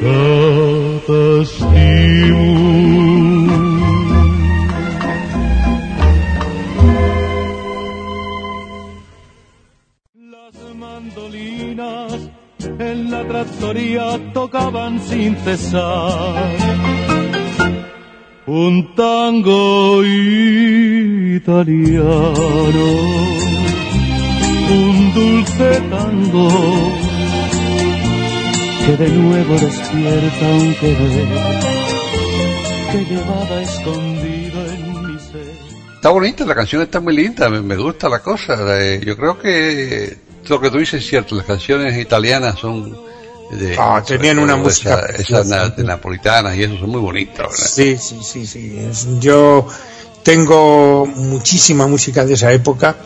que 0.00 1.00
t'estimo 1.06 2.85
tocaban 14.32 15.00
sin 15.00 15.36
cesar. 15.36 16.56
Un 18.46 18.94
tango 18.94 20.04
italiano, 21.34 21.66
un 24.70 25.14
dulce 25.14 25.80
tango 25.90 26.48
que 28.86 28.96
de 28.96 29.08
nuevo 29.08 29.54
despierta 29.54 30.46
un 30.46 30.74
querer 30.74 31.28
que 32.92 33.04
llevaba 33.04 33.62
escondido 33.62 34.66
en 34.66 34.80
mi 35.02 35.18
ser. 35.18 35.56
Está 35.96 36.10
bonita, 36.10 36.44
la 36.44 36.54
canción 36.54 36.82
está 36.82 37.00
muy 37.00 37.16
linda, 37.16 37.48
me, 37.48 37.62
me 37.62 37.76
gusta 37.76 38.08
la 38.08 38.20
cosa. 38.20 38.54
Eh, 38.80 39.00
yo 39.04 39.16
creo 39.16 39.36
que 39.40 40.16
lo 40.48 40.60
que 40.60 40.70
tú 40.70 40.78
dices 40.78 41.02
es 41.02 41.08
cierto, 41.08 41.34
las 41.34 41.46
canciones 41.46 41.98
italianas 41.98 42.60
son 42.60 42.96
ah, 43.78 44.02
tenían 44.06 44.38
una 44.38 44.56
música 44.56 45.06
esas 45.16 45.76
de 45.76 45.84
napolitanas 45.84 46.56
y 46.56 46.64
eso 46.64 46.78
son 46.78 46.90
muy 46.90 47.00
bonitas 47.00 47.54
sí 47.56 47.96
sí 47.98 48.18
sí 48.22 48.46
sí 48.46 48.78
yo 49.20 49.66
tengo 50.26 51.06
muchísima 51.06 51.86
música 51.86 52.24
de 52.26 52.34
esa 52.34 52.52
época. 52.52 52.96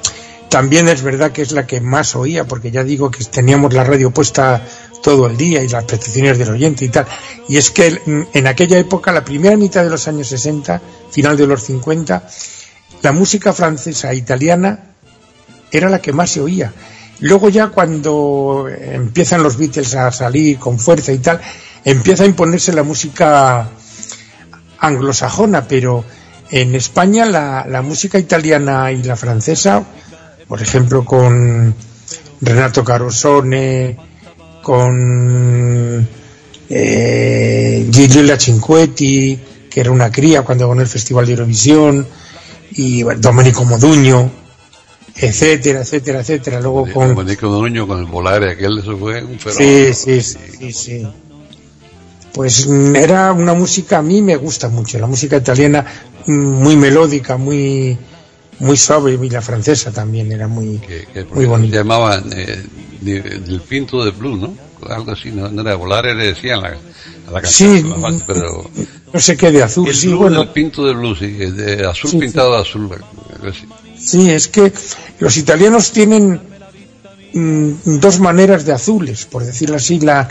También 0.49 0.89
es 0.89 1.03
verdad 1.03 1.33
que 1.33 1.43
es 1.43 1.53
la 1.53 1.67
que 1.67 1.83
más 1.83 2.17
oía 2.17 2.47
porque 2.47 2.71
ya 2.71 2.83
digo 2.83 3.11
que 3.11 3.23
teníamos 3.27 3.75
la 3.75 3.85
radio 3.85 4.11
puesta 4.11 4.65
todo 5.03 5.27
el 5.27 5.37
día 5.37 5.63
y 5.63 5.69
las 5.69 5.85
peticiones 5.85 6.39
del 6.39 6.49
oyente 6.49 6.87
y 6.87 6.89
tal. 6.89 7.05
Y 7.47 7.59
es 7.59 7.71
que 7.71 8.01
en 8.33 8.47
aquella 8.47 8.79
época 8.79 9.13
la 9.13 9.23
primera 9.23 9.55
mitad 9.59 9.85
de 9.85 9.91
los 9.91 10.09
años 10.09 10.29
60 10.29 10.81
final 11.11 11.37
de 11.37 11.47
los 11.47 11.63
50 11.65 12.27
la 13.03 13.13
música 13.13 13.53
francesa 13.53 14.13
e 14.13 14.17
italiana 14.17 14.95
era 15.71 15.91
la 15.91 16.01
que 16.01 16.15
más 16.15 16.31
se 16.31 16.41
oía 16.41 16.73
Luego 17.21 17.51
ya 17.51 17.69
cuando 17.69 18.67
empiezan 18.69 19.43
los 19.43 19.57
Beatles 19.59 19.95
a 19.95 20.11
salir 20.11 20.59
con 20.59 20.79
fuerza 20.79 21.13
y 21.13 21.19
tal, 21.19 21.41
empieza 21.85 22.25
a 22.25 22.27
imponerse 22.27 22.73
la 22.73 22.83
música 22.83 23.69
anglosajona, 24.79 25.69
pero 25.69 26.05
en 26.51 26.75
España 26.75 27.27
la, 27.27 27.83
música 27.83 28.19
italiana 28.19 28.91
y 28.91 29.03
la 29.03 29.17
francesa, 29.17 29.85
por 30.49 30.63
ejemplo 30.63 31.05
con 31.05 31.75
Renato 32.41 32.83
Carosone, 32.83 33.97
con 34.63 36.09
eh, 36.71 37.91
Cinquetti, 38.39 39.39
que 39.71 39.81
era 39.81 39.91
una 39.91 40.11
cría 40.11 40.43
cuando 40.43 40.69
ganó 40.69 40.81
el 40.81 40.89
Festival 40.89 41.27
de 41.27 41.33
Eurovisión, 41.33 42.07
y 42.73 43.03
bueno, 43.03 43.21
Domenico 43.21 43.65
Moduño, 43.65 44.40
etcétera, 45.21 45.81
etcétera, 45.81 46.21
etcétera. 46.21 46.61
Luego 46.61 46.87
con... 46.93 47.09
Domenico 47.15 47.49
Moduño 47.49 47.87
con 47.87 48.01
el 48.01 48.07
Volare, 48.07 48.53
aquel 48.53 48.79
eso 48.79 48.97
fue 48.97 49.23
un 49.23 49.39
fenómeno. 49.39 49.95
Sí, 49.95 50.21
sí, 50.23 50.23
sí, 50.23 50.73
sí. 50.73 51.07
Pues 52.33 52.67
era 52.95 53.33
una 53.33 53.55
música, 53.55 53.99
a 53.99 54.03
mí 54.03 54.23
me 54.23 54.37
gusta 54.37 54.69
mucho, 54.69 54.99
la 54.99 55.07
música 55.09 55.37
italiana 55.37 55.85
muy 56.27 56.77
melódica, 56.77 57.37
muy 57.37 57.97
muy 58.61 58.77
suave 58.77 59.19
y 59.21 59.31
la 59.31 59.41
francesa 59.41 59.91
también 59.91 60.31
era 60.31 60.47
muy, 60.47 60.79
que, 60.79 61.07
que 61.13 61.25
muy 61.25 61.47
bonita. 61.47 61.79
llamaban 61.79 62.31
eh, 62.37 62.63
del 63.01 63.61
pinto 63.67 64.05
de 64.05 64.11
blue, 64.11 64.37
¿no? 64.37 64.55
Algo 64.89 65.13
así, 65.13 65.31
no, 65.31 65.49
no 65.51 65.63
era 65.63 65.75
Volare, 65.75 66.15
le 66.15 66.27
decían 66.27 66.61
la, 66.63 66.69
a 66.69 67.31
la 67.33 67.41
canción, 67.41 67.79
Sí, 67.79 67.83
más, 67.85 68.23
pero 68.27 68.71
no 69.13 69.19
sé 69.21 69.37
qué 69.37 69.51
de 69.51 69.63
azul, 69.63 69.89
el 69.89 69.95
sí, 69.95 70.09
blue 70.09 70.19
bueno. 70.19 70.39
del 70.41 70.49
pinto 70.51 70.85
de 70.87 70.93
blue, 70.95 71.17
sí, 71.17 71.27
de 71.33 71.87
azul 71.87 72.11
Sí, 72.11 72.19
pintado 72.19 72.53
de 72.55 72.61
azul. 72.61 72.83
algo 72.93 73.49
así. 73.49 73.67
Sí, 74.03 74.31
es 74.31 74.49
que 74.49 74.73
los 75.19 75.37
italianos 75.37 75.93
tienen 75.93 76.41
mm, 77.33 77.73
dos 78.01 78.19
maneras 78.21 78.65
de 78.65 78.73
azules, 78.73 79.27
por 79.27 79.45
decirlo 79.45 79.77
así, 79.77 80.01
la 80.01 80.29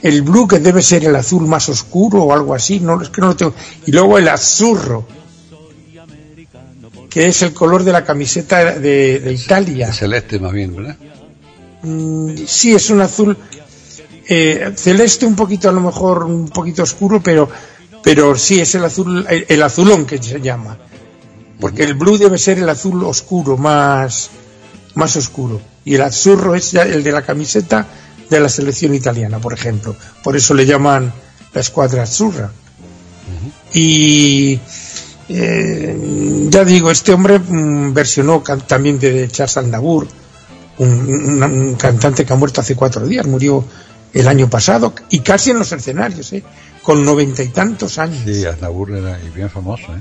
el 0.00 0.22
blue 0.22 0.46
que 0.46 0.60
debe 0.60 0.80
ser 0.80 1.04
el 1.04 1.16
azul 1.16 1.46
más 1.48 1.68
oscuro 1.68 2.22
o 2.22 2.32
algo 2.32 2.54
así, 2.54 2.78
no 2.78 3.02
es 3.02 3.08
que 3.08 3.20
no 3.20 3.28
lo 3.28 3.36
tengo, 3.36 3.54
y 3.86 3.92
luego 3.92 4.18
el 4.18 4.28
azurro 4.28 5.06
que 7.10 7.26
es 7.26 7.42
el 7.42 7.52
color 7.52 7.84
de 7.84 7.92
la 7.92 8.04
camiseta 8.04 8.78
de, 8.78 9.18
de 9.18 9.32
Italia. 9.32 9.88
El 9.88 9.94
celeste 9.94 10.38
más 10.38 10.52
bien, 10.52 10.76
¿verdad? 10.76 10.96
Mm, 11.82 12.36
sí, 12.46 12.74
es 12.74 12.90
un 12.90 13.00
azul 13.00 13.36
eh, 14.28 14.72
celeste 14.76 15.24
un 15.24 15.34
poquito 15.34 15.68
a 15.68 15.72
lo 15.72 15.80
mejor 15.80 16.24
un 16.24 16.48
poquito 16.48 16.82
oscuro, 16.82 17.22
pero 17.22 17.48
pero 18.02 18.36
sí 18.36 18.60
es 18.60 18.74
el 18.74 18.84
azul 18.84 19.26
el, 19.28 19.46
el 19.48 19.62
azulón 19.62 20.04
que 20.04 20.22
se 20.22 20.40
llama. 20.40 20.78
Porque 21.60 21.82
el 21.84 21.94
blue 21.94 22.18
debe 22.18 22.38
ser 22.38 22.58
el 22.58 22.68
azul 22.68 23.02
oscuro, 23.04 23.56
más 23.56 24.30
más 24.94 25.14
oscuro 25.16 25.60
y 25.84 25.94
el 25.94 26.02
azurro 26.02 26.54
es 26.56 26.74
el 26.74 27.04
de 27.04 27.12
la 27.12 27.22
camiseta 27.22 27.86
de 28.28 28.40
la 28.40 28.48
selección 28.48 28.94
italiana, 28.94 29.38
por 29.38 29.52
ejemplo. 29.54 29.94
Por 30.24 30.36
eso 30.36 30.54
le 30.54 30.66
llaman 30.66 31.12
la 31.54 31.60
escuadra 31.60 32.02
azzurra. 32.02 32.50
Y 33.72 34.58
eh, 35.28 36.46
ya 36.50 36.64
digo, 36.64 36.90
este 36.90 37.12
hombre 37.12 37.38
mm, 37.38 37.92
versionó 37.92 38.42
también 38.66 38.98
de 38.98 39.28
Charles 39.28 39.56
Aznavour, 39.56 40.08
un, 40.78 40.88
un- 40.88 41.42
un 41.42 41.74
cantante 41.74 42.24
que 42.24 42.32
ha 42.32 42.36
muerto 42.36 42.60
hace 42.60 42.74
cuatro 42.74 43.06
días, 43.06 43.26
murió 43.26 43.64
el 44.14 44.26
año 44.26 44.48
pasado 44.48 44.94
y 45.10 45.20
casi 45.20 45.50
en 45.50 45.58
los 45.58 45.70
escenarios, 45.72 46.32
¿eh? 46.32 46.42
con 46.82 47.04
noventa 47.04 47.42
y 47.42 47.48
tantos 47.48 47.98
años. 47.98 48.22
Sí, 48.24 48.44
Aznavour 48.46 48.92
era 48.96 49.18
y 49.22 49.28
bien 49.30 49.50
famoso, 49.50 49.84
¿eh? 49.94 50.00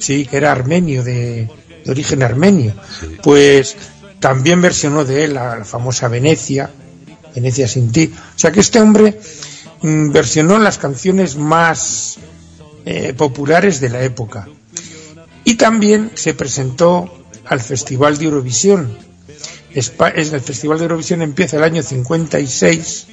Sí, 0.00 0.26
que 0.26 0.38
era 0.38 0.50
armenio, 0.50 1.04
de, 1.04 1.48
de 1.84 1.90
origen 1.90 2.24
armenio. 2.24 2.74
Sí. 2.98 3.16
Pues 3.22 3.76
también 4.18 4.60
versionó 4.60 5.04
de 5.04 5.24
él 5.24 5.34
la, 5.34 5.56
la 5.58 5.64
famosa 5.64 6.08
Venecia, 6.08 6.70
Venecia 7.34 7.68
sin 7.68 7.92
ti. 7.92 8.12
O 8.12 8.38
sea 8.38 8.50
que 8.50 8.60
este 8.60 8.80
hombre 8.80 9.20
mm, 9.82 10.10
versionó 10.10 10.58
las 10.58 10.78
canciones 10.78 11.36
más 11.36 12.18
eh, 12.84 13.14
populares 13.14 13.80
de 13.80 13.90
la 13.90 14.02
época. 14.02 14.48
Y 15.44 15.54
también 15.54 16.12
se 16.14 16.34
presentó 16.34 17.24
al 17.46 17.60
Festival 17.60 18.18
de 18.18 18.24
Eurovisión. 18.26 18.96
El 19.72 19.82
Festival 20.40 20.78
de 20.78 20.84
Eurovisión 20.84 21.22
empieza 21.22 21.56
el 21.56 21.62
año 21.62 21.82
56, 21.82 23.06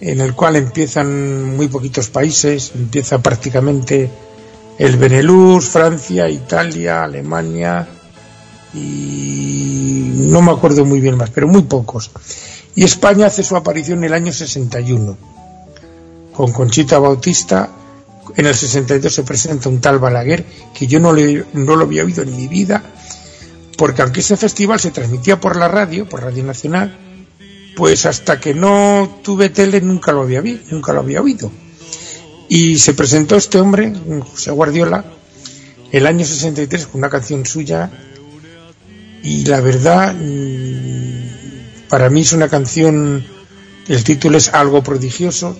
en 0.00 0.20
el 0.20 0.34
cual 0.34 0.56
empiezan 0.56 1.56
muy 1.56 1.68
poquitos 1.68 2.08
países, 2.08 2.72
empieza 2.74 3.18
prácticamente 3.22 4.10
el 4.78 4.96
Benelux, 4.96 5.68
Francia, 5.68 6.28
Italia, 6.28 7.04
Alemania 7.04 7.88
y 8.74 10.12
no 10.14 10.42
me 10.42 10.52
acuerdo 10.52 10.84
muy 10.84 11.00
bien 11.00 11.16
más, 11.16 11.30
pero 11.30 11.48
muy 11.48 11.62
pocos. 11.62 12.10
Y 12.74 12.84
España 12.84 13.26
hace 13.26 13.42
su 13.42 13.56
aparición 13.56 13.98
en 13.98 14.04
el 14.04 14.12
año 14.12 14.32
61 14.32 15.16
con 16.34 16.52
Conchita 16.52 16.98
Bautista. 16.98 17.70
En 18.36 18.46
el 18.46 18.54
62 18.54 19.14
se 19.14 19.22
presenta 19.22 19.68
un 19.68 19.80
tal 19.80 19.98
Balaguer 19.98 20.44
que 20.74 20.86
yo 20.86 21.00
no, 21.00 21.12
le, 21.12 21.44
no 21.54 21.76
lo 21.76 21.84
había 21.84 22.04
oído 22.04 22.22
en 22.22 22.36
mi 22.36 22.48
vida, 22.48 22.82
porque 23.78 24.02
aunque 24.02 24.20
ese 24.20 24.36
festival 24.36 24.78
se 24.78 24.90
transmitía 24.90 25.40
por 25.40 25.56
la 25.56 25.68
radio, 25.68 26.06
por 26.06 26.22
Radio 26.22 26.44
Nacional, 26.44 26.98
pues 27.76 28.04
hasta 28.04 28.40
que 28.40 28.52
no 28.52 29.20
tuve 29.22 29.48
tele 29.48 29.80
nunca 29.80 30.12
lo 30.12 30.22
había 30.22 30.40
vi, 30.40 30.60
nunca 30.70 30.92
lo 30.92 31.00
había 31.00 31.22
oído. 31.22 31.50
Y 32.48 32.78
se 32.78 32.94
presentó 32.94 33.36
este 33.36 33.58
hombre, 33.58 33.92
José 34.32 34.50
Guardiola, 34.52 35.04
el 35.92 36.06
año 36.06 36.24
63 36.24 36.86
con 36.86 37.00
una 37.00 37.10
canción 37.10 37.44
suya. 37.46 37.90
Y 39.22 39.44
la 39.46 39.60
verdad 39.60 40.14
mm, 40.14 41.88
para 41.88 42.08
mí 42.10 42.20
es 42.20 42.32
una 42.32 42.48
canción 42.48 43.24
el 43.88 44.02
título 44.04 44.38
es 44.38 44.52
algo 44.52 44.82
prodigioso. 44.82 45.56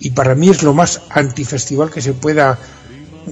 Y 0.00 0.10
para 0.10 0.34
mí 0.34 0.48
es 0.50 0.62
lo 0.62 0.74
más 0.74 1.02
antifestival 1.10 1.90
que 1.90 2.00
se 2.02 2.12
pueda 2.12 2.58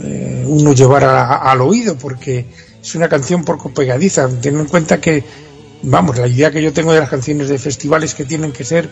eh, 0.03 0.45
uno 0.47 0.73
llevar 0.73 1.05
a- 1.05 1.37
al 1.51 1.61
oído 1.63 1.97
porque 1.99 2.47
es 2.81 2.95
una 2.95 3.09
canción 3.09 3.45
poco 3.45 3.73
pegadiza. 3.75 4.29
Teniendo 4.29 4.61
en 4.61 4.69
cuenta 4.69 5.01
que 5.01 5.25
vamos 5.83 6.17
la 6.19 6.29
idea 6.29 6.51
que 6.51 6.63
yo 6.63 6.73
tengo 6.73 6.93
de 6.93 7.01
las 7.01 7.09
canciones 7.11 7.49
de 7.49 7.59
festivales 7.59 8.15
que 8.15 8.25
tienen 8.25 8.53
que 8.53 8.65
ser 8.65 8.89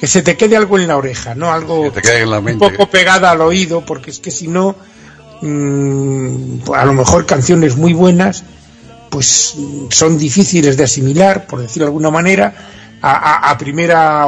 que 0.00 0.06
se 0.06 0.22
te 0.22 0.36
quede 0.36 0.56
algo 0.56 0.78
en 0.78 0.88
la 0.88 0.96
oreja 0.96 1.34
no 1.34 1.50
algo 1.52 1.84
Que 1.84 1.90
te 1.90 2.02
quede 2.02 2.22
en 2.22 2.30
la 2.30 2.38
un 2.38 2.58
poco 2.58 2.88
pegada 2.90 3.30
al 3.30 3.40
oído 3.40 3.84
porque 3.84 4.10
es 4.10 4.18
que 4.18 4.30
si 4.30 4.48
no 4.48 4.76
mm, 5.42 6.70
a 6.74 6.84
lo 6.84 6.92
mejor 6.92 7.26
canciones 7.26 7.76
muy 7.76 7.92
buenas 7.92 8.44
pues 9.10 9.54
mm, 9.56 9.86
son 9.90 10.18
difíciles 10.18 10.76
de 10.76 10.84
asimilar 10.84 11.46
por 11.46 11.60
decirlo 11.60 11.86
de 11.86 11.88
alguna 11.90 12.10
manera 12.10 12.54
a, 13.02 13.12
a- 13.12 13.50
a 13.50 13.58
primera 13.58 14.26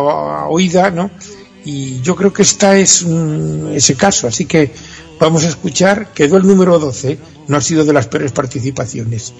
oída 0.48 0.90
no 0.90 1.10
y 1.64 2.00
yo 2.00 2.16
creo 2.16 2.32
que 2.32 2.42
esta 2.42 2.76
es 2.78 3.02
mm, 3.04 3.72
ese 3.74 3.94
caso. 3.94 4.26
Así 4.26 4.46
que 4.46 4.72
vamos 5.20 5.44
a 5.44 5.48
escuchar 5.48 6.12
quedó 6.14 6.36
el 6.38 6.46
número 6.46 6.78
12 6.78 7.18
no 7.48 7.56
ha 7.56 7.60
sido 7.60 7.84
de 7.84 7.92
las 7.92 8.06
peores 8.06 8.32
participaciones. 8.32 9.34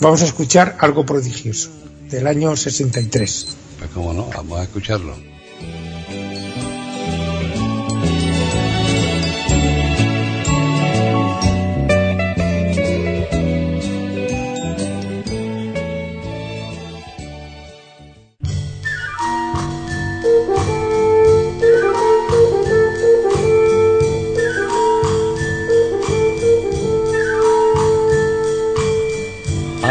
Vamos 0.00 0.22
a 0.22 0.26
escuchar 0.26 0.76
algo 0.80 1.04
prodigioso 1.04 1.70
del 2.10 2.26
año 2.26 2.56
63 2.56 3.46
Pues 3.78 3.90
cómo 3.92 4.12
no, 4.14 4.26
vamos 4.34 4.58
a 4.60 4.62
escucharlo. 4.62 5.16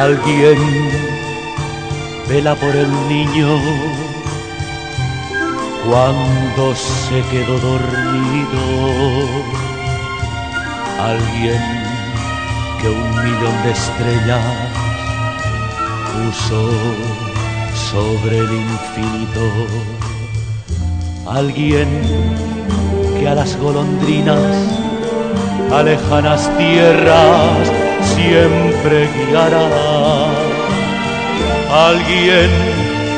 Alguien 0.04 0.58
vela 2.28 2.56
por 2.56 2.76
el 2.76 2.92
niño 3.08 3.48
cuando 5.88 6.76
se 6.76 7.22
quedó 7.32 7.58
dormido. 7.58 8.64
Alguien 11.00 11.62
que 12.82 12.90
un 12.90 13.12
millón 13.24 13.64
de 13.64 13.72
estrellas 13.72 14.44
puso 16.12 16.70
sobre 17.92 18.40
el 18.40 18.52
infinito. 18.52 19.44
Alguien 21.28 21.88
que 23.18 23.30
a 23.30 23.36
las 23.36 23.56
golondrinas 23.56 24.68
a 25.72 25.82
lejanas 25.82 26.52
tierras 26.58 27.83
siempre 28.04 29.10
guiará. 29.16 29.68
Alguien 31.90 32.50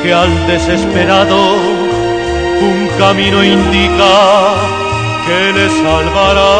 que 0.02 0.14
al 0.14 0.46
desesperado 0.46 1.36
un 2.60 2.88
camino 2.98 3.44
indica 3.44 4.14
que 5.26 5.52
le 5.56 5.68
salvará. 5.82 6.54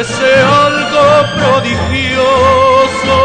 Ese 0.00 0.32
algo 0.66 1.06
prodigioso 1.38 3.18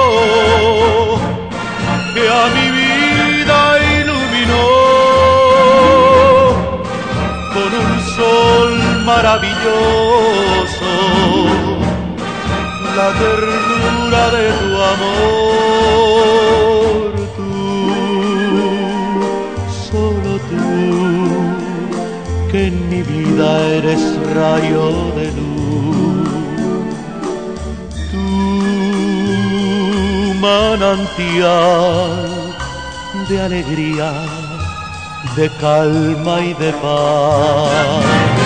que 2.14 2.24
a 2.30 2.46
mi 2.56 2.68
vida 2.82 3.60
iluminó 4.00 4.68
con 7.54 7.70
un 7.84 7.94
sol 8.16 8.74
maravilloso 9.06 10.85
la 13.06 13.12
ternura 13.20 14.24
de 14.36 14.46
tu 14.60 14.70
amor, 14.94 16.30
tú, 17.38 17.54
solo 19.90 20.32
tú, 20.50 20.66
que 22.52 22.60
en 22.68 22.76
mi 22.90 23.02
vida 23.04 23.48
eres 23.80 24.02
rayo 24.34 24.86
de 25.18 25.28
luz. 25.38 26.30
Tú, 28.12 28.28
manantial 30.48 32.14
de 33.30 33.36
alegría 33.48 34.10
de 35.36 35.46
calma 35.62 36.36
y 36.42 36.52
de 36.54 36.72
paz. 36.84 38.45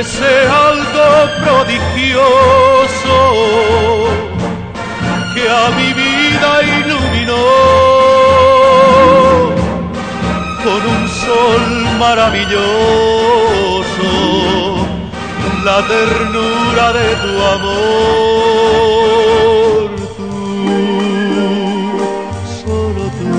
Ese 0.00 0.34
algo 0.66 1.08
prodigioso 1.44 3.18
a 5.50 5.70
mi 5.70 5.92
vida 5.92 6.50
iluminó 6.78 7.44
con 10.64 10.80
un 10.94 11.02
sol 11.08 11.62
maravilloso 11.98 12.60
la 15.64 15.78
ternura 15.88 16.92
de 16.92 17.08
tu 17.22 17.32
amor. 17.56 18.30
Tú, 20.16 20.32
solo 22.62 23.02
tú, 23.18 23.36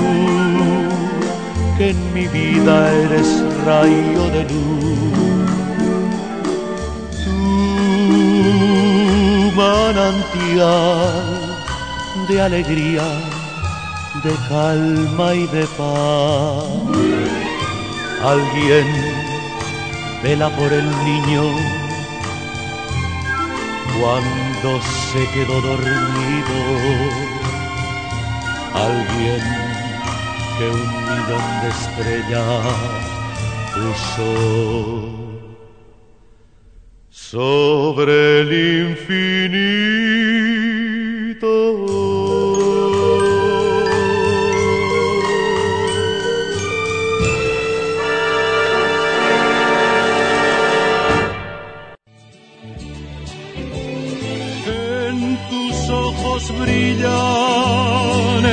que 1.78 1.84
en 1.90 1.98
mi 2.14 2.26
vida 2.28 2.74
eres 3.04 3.28
rayo 3.64 4.22
de 4.34 4.42
luz. 4.52 5.11
Manantial 9.54 11.12
de 12.28 12.40
alegría, 12.40 13.04
de 14.22 14.34
calma 14.48 15.34
y 15.34 15.46
de 15.46 15.66
paz. 15.78 16.64
Alguien 18.24 18.86
vela 20.22 20.48
por 20.50 20.72
el 20.72 20.88
niño 21.04 21.42
cuando 24.00 24.80
se 24.82 25.26
quedó 25.32 25.60
dormido. 25.60 26.56
Alguien 28.74 29.42
que 30.58 30.68
un 30.68 30.88
millón 31.08 31.46
de 31.62 31.68
estrellas 31.68 32.64
puso 33.74 35.21
sobre 37.32 38.42
el 38.42 38.52
infinito. 38.90 39.22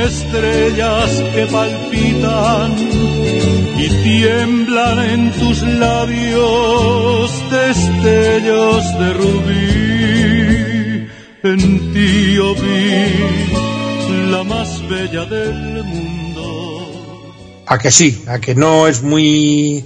Estrellas 0.10 1.10
que 1.34 1.46
palpitan 1.46 2.70
y 3.78 3.88
tiemblan 4.04 4.98
en 5.16 5.32
tus 5.40 5.62
labios 5.64 7.32
destellos 7.52 8.84
de 9.00 9.14
rubí. 9.14 9.90
En 11.44 11.94
ti 11.94 12.34
yo 12.36 12.56
vi 12.56 14.32
la 14.32 14.44
más 14.44 14.70
bella 14.90 15.26
del 15.26 15.84
mundo. 15.84 17.64
A 17.68 17.78
que 17.78 17.92
sí, 17.92 18.24
a 18.28 18.40
que 18.40 18.56
no 18.56 18.88
es 18.88 19.04
muy 19.04 19.86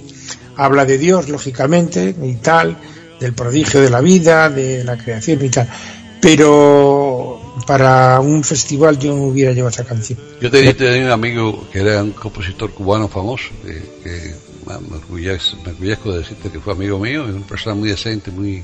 habla 0.56 0.84
de 0.86 0.98
Dios, 0.98 1.28
lógicamente, 1.28 2.14
y 2.22 2.34
tal, 2.36 2.76
del 3.20 3.34
prodigio 3.34 3.80
de 3.80 3.90
la 3.90 4.00
vida, 4.00 4.48
de 4.48 4.84
la 4.84 4.96
creación 4.96 5.44
y 5.44 5.50
tal. 5.50 5.68
Pero 6.20 7.33
para 7.66 8.20
un 8.20 8.44
festival 8.44 8.98
yo 8.98 9.14
no 9.14 9.24
hubiera 9.24 9.52
llevado 9.52 9.70
esa 9.70 9.84
canción. 9.84 10.18
Yo 10.40 10.50
tenía, 10.50 11.06
un 11.06 11.12
amigo 11.12 11.66
que 11.72 11.80
era 11.80 12.02
un 12.02 12.12
compositor 12.12 12.72
cubano 12.72 13.08
famoso, 13.08 13.50
que, 13.62 14.34
me, 14.66 14.96
orgullezco, 14.96 16.12
de 16.12 16.18
decirte 16.18 16.50
que 16.50 16.60
fue 16.60 16.72
amigo 16.72 16.98
mío, 16.98 17.24
es 17.28 17.34
una 17.34 17.46
persona 17.46 17.74
muy 17.74 17.88
decente, 17.88 18.30
muy... 18.30 18.62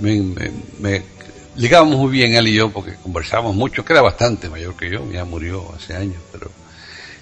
Me, 0.00 1.02
ligábamos 1.56 1.96
muy 1.96 2.10
bien 2.10 2.34
él 2.34 2.48
y 2.48 2.54
yo 2.54 2.70
porque 2.70 2.94
conversábamos 3.02 3.54
mucho, 3.54 3.84
que 3.84 3.92
era 3.92 4.02
bastante 4.02 4.48
mayor 4.48 4.74
que 4.74 4.90
yo, 4.90 5.10
ya 5.10 5.24
murió 5.24 5.70
hace 5.76 5.94
años, 5.94 6.16
pero 6.32 6.50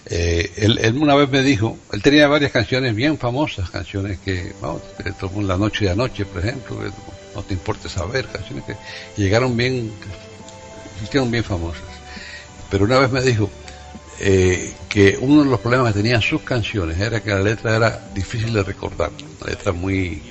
eh, 0.07 0.53
él, 0.57 0.97
una 1.01 1.15
vez 1.15 1.29
me 1.29 1.43
dijo, 1.43 1.79
él 1.93 2.03
tenía 2.03 2.27
varias 2.29 2.53
canciones 2.53 2.95
bien 2.95 3.19
famosas, 3.19 3.71
canciones 3.71 4.19
que, 4.19 4.53
vamos, 4.61 4.83
La 5.43 5.57
Noche 5.57 5.87
de 5.87 5.91
Anoche, 5.91 6.25
por 6.25 6.45
ejemplo, 6.45 6.77
No 7.35 7.43
Te 7.43 7.55
Importe 7.55 7.89
Saber, 7.89 8.27
canciones 8.27 8.65
que 8.65 8.77
llegaron 9.17 9.57
bien 9.57 9.93
hicieron 11.05 11.31
bien 11.31 11.45
famosas. 11.45 11.83
Pero 12.71 12.85
una 12.85 12.99
vez 12.99 13.11
me 13.11 13.23
dijo 13.23 13.51
eh, 14.21 14.73
que 14.89 15.19
uno 15.21 15.45
de 15.45 15.51
los 15.51 15.61
problemas 15.61 15.93
que 15.93 16.03
tenían 16.03 16.23
sus 16.23 16.43
canciones 16.43 16.99
era 17.01 17.21
que 17.23 17.31
la 17.31 17.41
letra 17.41 17.77
era 17.77 18.09
difícil 18.15 18.53
de 18.53 18.63
recordar. 18.63 19.11
La 19.41 19.51
letra 19.51 19.73
muy. 19.73 20.23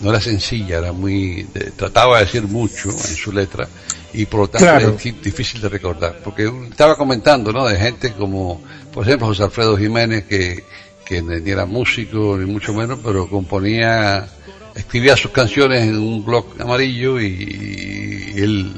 no 0.00 0.10
era 0.10 0.20
sencilla, 0.20 0.78
era 0.78 0.92
muy. 0.92 1.46
trataba 1.76 2.18
de 2.18 2.24
decir 2.24 2.42
mucho 2.42 2.90
en 2.90 3.16
su 3.16 3.32
letra 3.32 3.68
y 4.12 4.26
por 4.26 4.40
lo 4.40 4.48
tanto 4.48 4.66
era 4.66 4.90
difícil 4.90 5.60
de 5.60 5.68
recordar. 5.68 6.18
Porque 6.22 6.52
estaba 6.70 6.96
comentando, 6.96 7.52
¿no? 7.52 7.66
De 7.66 7.78
gente 7.78 8.12
como, 8.12 8.60
por 8.92 9.06
ejemplo, 9.06 9.28
José 9.28 9.44
Alfredo 9.44 9.76
Jiménez, 9.76 10.24
que, 10.24 10.64
que 11.04 11.22
ni 11.22 11.50
era 11.50 11.64
músico 11.64 12.36
ni 12.38 12.44
mucho 12.44 12.74
menos, 12.74 12.98
pero 13.02 13.28
componía 13.28 14.28
escribía 14.74 15.16
sus 15.16 15.30
canciones 15.30 15.82
en 15.82 15.98
un 15.98 16.24
blog 16.24 16.46
amarillo 16.58 17.20
y, 17.20 18.32
y 18.34 18.40
él 18.40 18.72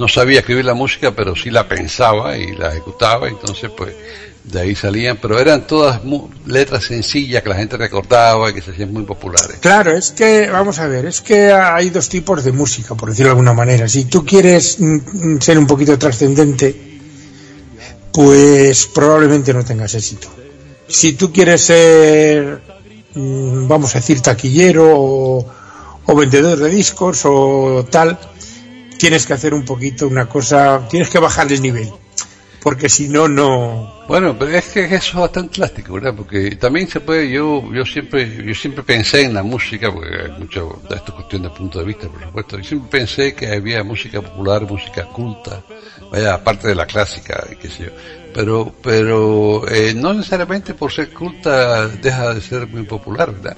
no 0.00 0.08
sabía 0.08 0.40
escribir 0.40 0.64
la 0.64 0.72
música, 0.72 1.14
pero 1.14 1.36
sí 1.36 1.50
la 1.50 1.68
pensaba 1.68 2.36
y 2.36 2.56
la 2.56 2.70
ejecutaba, 2.70 3.28
entonces 3.28 3.70
pues 3.76 3.94
de 4.44 4.60
ahí 4.60 4.74
salían, 4.74 5.18
pero 5.20 5.38
eran 5.38 5.66
todas 5.66 6.00
letras 6.46 6.84
sencillas 6.84 7.42
que 7.42 7.48
la 7.50 7.56
gente 7.56 7.76
recordaba 7.76 8.48
y 8.48 8.54
que 8.54 8.62
se 8.62 8.70
hacían 8.70 8.94
muy 8.94 9.02
populares. 9.02 9.58
Claro, 9.60 9.92
es 9.92 10.12
que, 10.12 10.48
vamos 10.48 10.78
a 10.78 10.86
ver, 10.86 11.04
es 11.04 11.20
que 11.20 11.52
hay 11.52 11.90
dos 11.90 12.08
tipos 12.08 12.42
de 12.42 12.50
música, 12.50 12.94
por 12.94 13.10
decirlo 13.10 13.28
de 13.28 13.32
alguna 13.32 13.52
manera. 13.52 13.86
Si 13.88 14.06
tú 14.06 14.24
quieres 14.24 14.78
mm, 14.80 15.38
ser 15.38 15.58
un 15.58 15.66
poquito 15.66 15.98
trascendente, 15.98 16.98
pues 18.10 18.86
probablemente 18.86 19.52
no 19.52 19.62
tengas 19.62 19.94
éxito. 19.94 20.28
Si 20.88 21.12
tú 21.12 21.30
quieres 21.30 21.60
ser, 21.60 22.62
mm, 23.14 23.68
vamos 23.68 23.94
a 23.94 23.98
decir, 23.98 24.22
taquillero 24.22 24.88
o, 24.90 25.46
o 26.06 26.16
vendedor 26.16 26.58
de 26.58 26.70
discos 26.70 27.20
o 27.26 27.86
tal, 27.90 28.18
tienes 29.00 29.24
que 29.26 29.32
hacer 29.32 29.54
un 29.54 29.64
poquito 29.64 30.06
una 30.06 30.26
cosa, 30.26 30.86
tienes 30.90 31.08
que 31.08 31.18
bajar 31.18 31.50
el 31.50 31.62
nivel, 31.62 31.90
porque 32.62 32.90
si 32.90 33.08
no, 33.08 33.28
no. 33.28 34.04
Bueno, 34.06 34.36
pero 34.38 34.50
es 34.50 34.66
que 34.66 34.84
eso 34.84 34.94
es 34.94 35.14
bastante 35.14 35.54
plástico, 35.54 35.94
¿verdad? 35.94 36.12
Porque 36.14 36.56
también 36.56 36.86
se 36.86 37.00
puede, 37.00 37.30
yo, 37.30 37.64
yo 37.72 37.86
siempre, 37.86 38.44
yo 38.44 38.54
siempre 38.54 38.84
pensé 38.84 39.22
en 39.22 39.32
la 39.32 39.42
música, 39.42 39.90
porque 39.90 40.14
hay 40.26 40.38
mucho 40.38 40.82
esto 40.90 41.14
cuestión 41.14 41.44
de 41.44 41.48
punto 41.48 41.78
de 41.78 41.86
vista, 41.86 42.08
por 42.08 42.22
supuesto. 42.22 42.58
Yo 42.58 42.64
siempre 42.64 42.90
pensé 42.90 43.34
que 43.34 43.46
había 43.46 43.82
música 43.82 44.20
popular, 44.20 44.68
música 44.70 45.06
culta, 45.06 45.62
vaya, 46.10 46.34
aparte 46.34 46.68
de 46.68 46.74
la 46.74 46.86
clásica, 46.86 47.46
qué 47.60 47.68
sé 47.68 47.84
yo. 47.84 47.90
Pero, 48.34 48.72
pero 48.82 49.68
eh, 49.68 49.92
no 49.94 50.14
necesariamente 50.14 50.74
por 50.74 50.92
ser 50.92 51.10
culta 51.10 51.88
deja 51.88 52.34
de 52.34 52.40
ser 52.40 52.66
muy 52.68 52.84
popular, 52.84 53.32
¿verdad? 53.32 53.56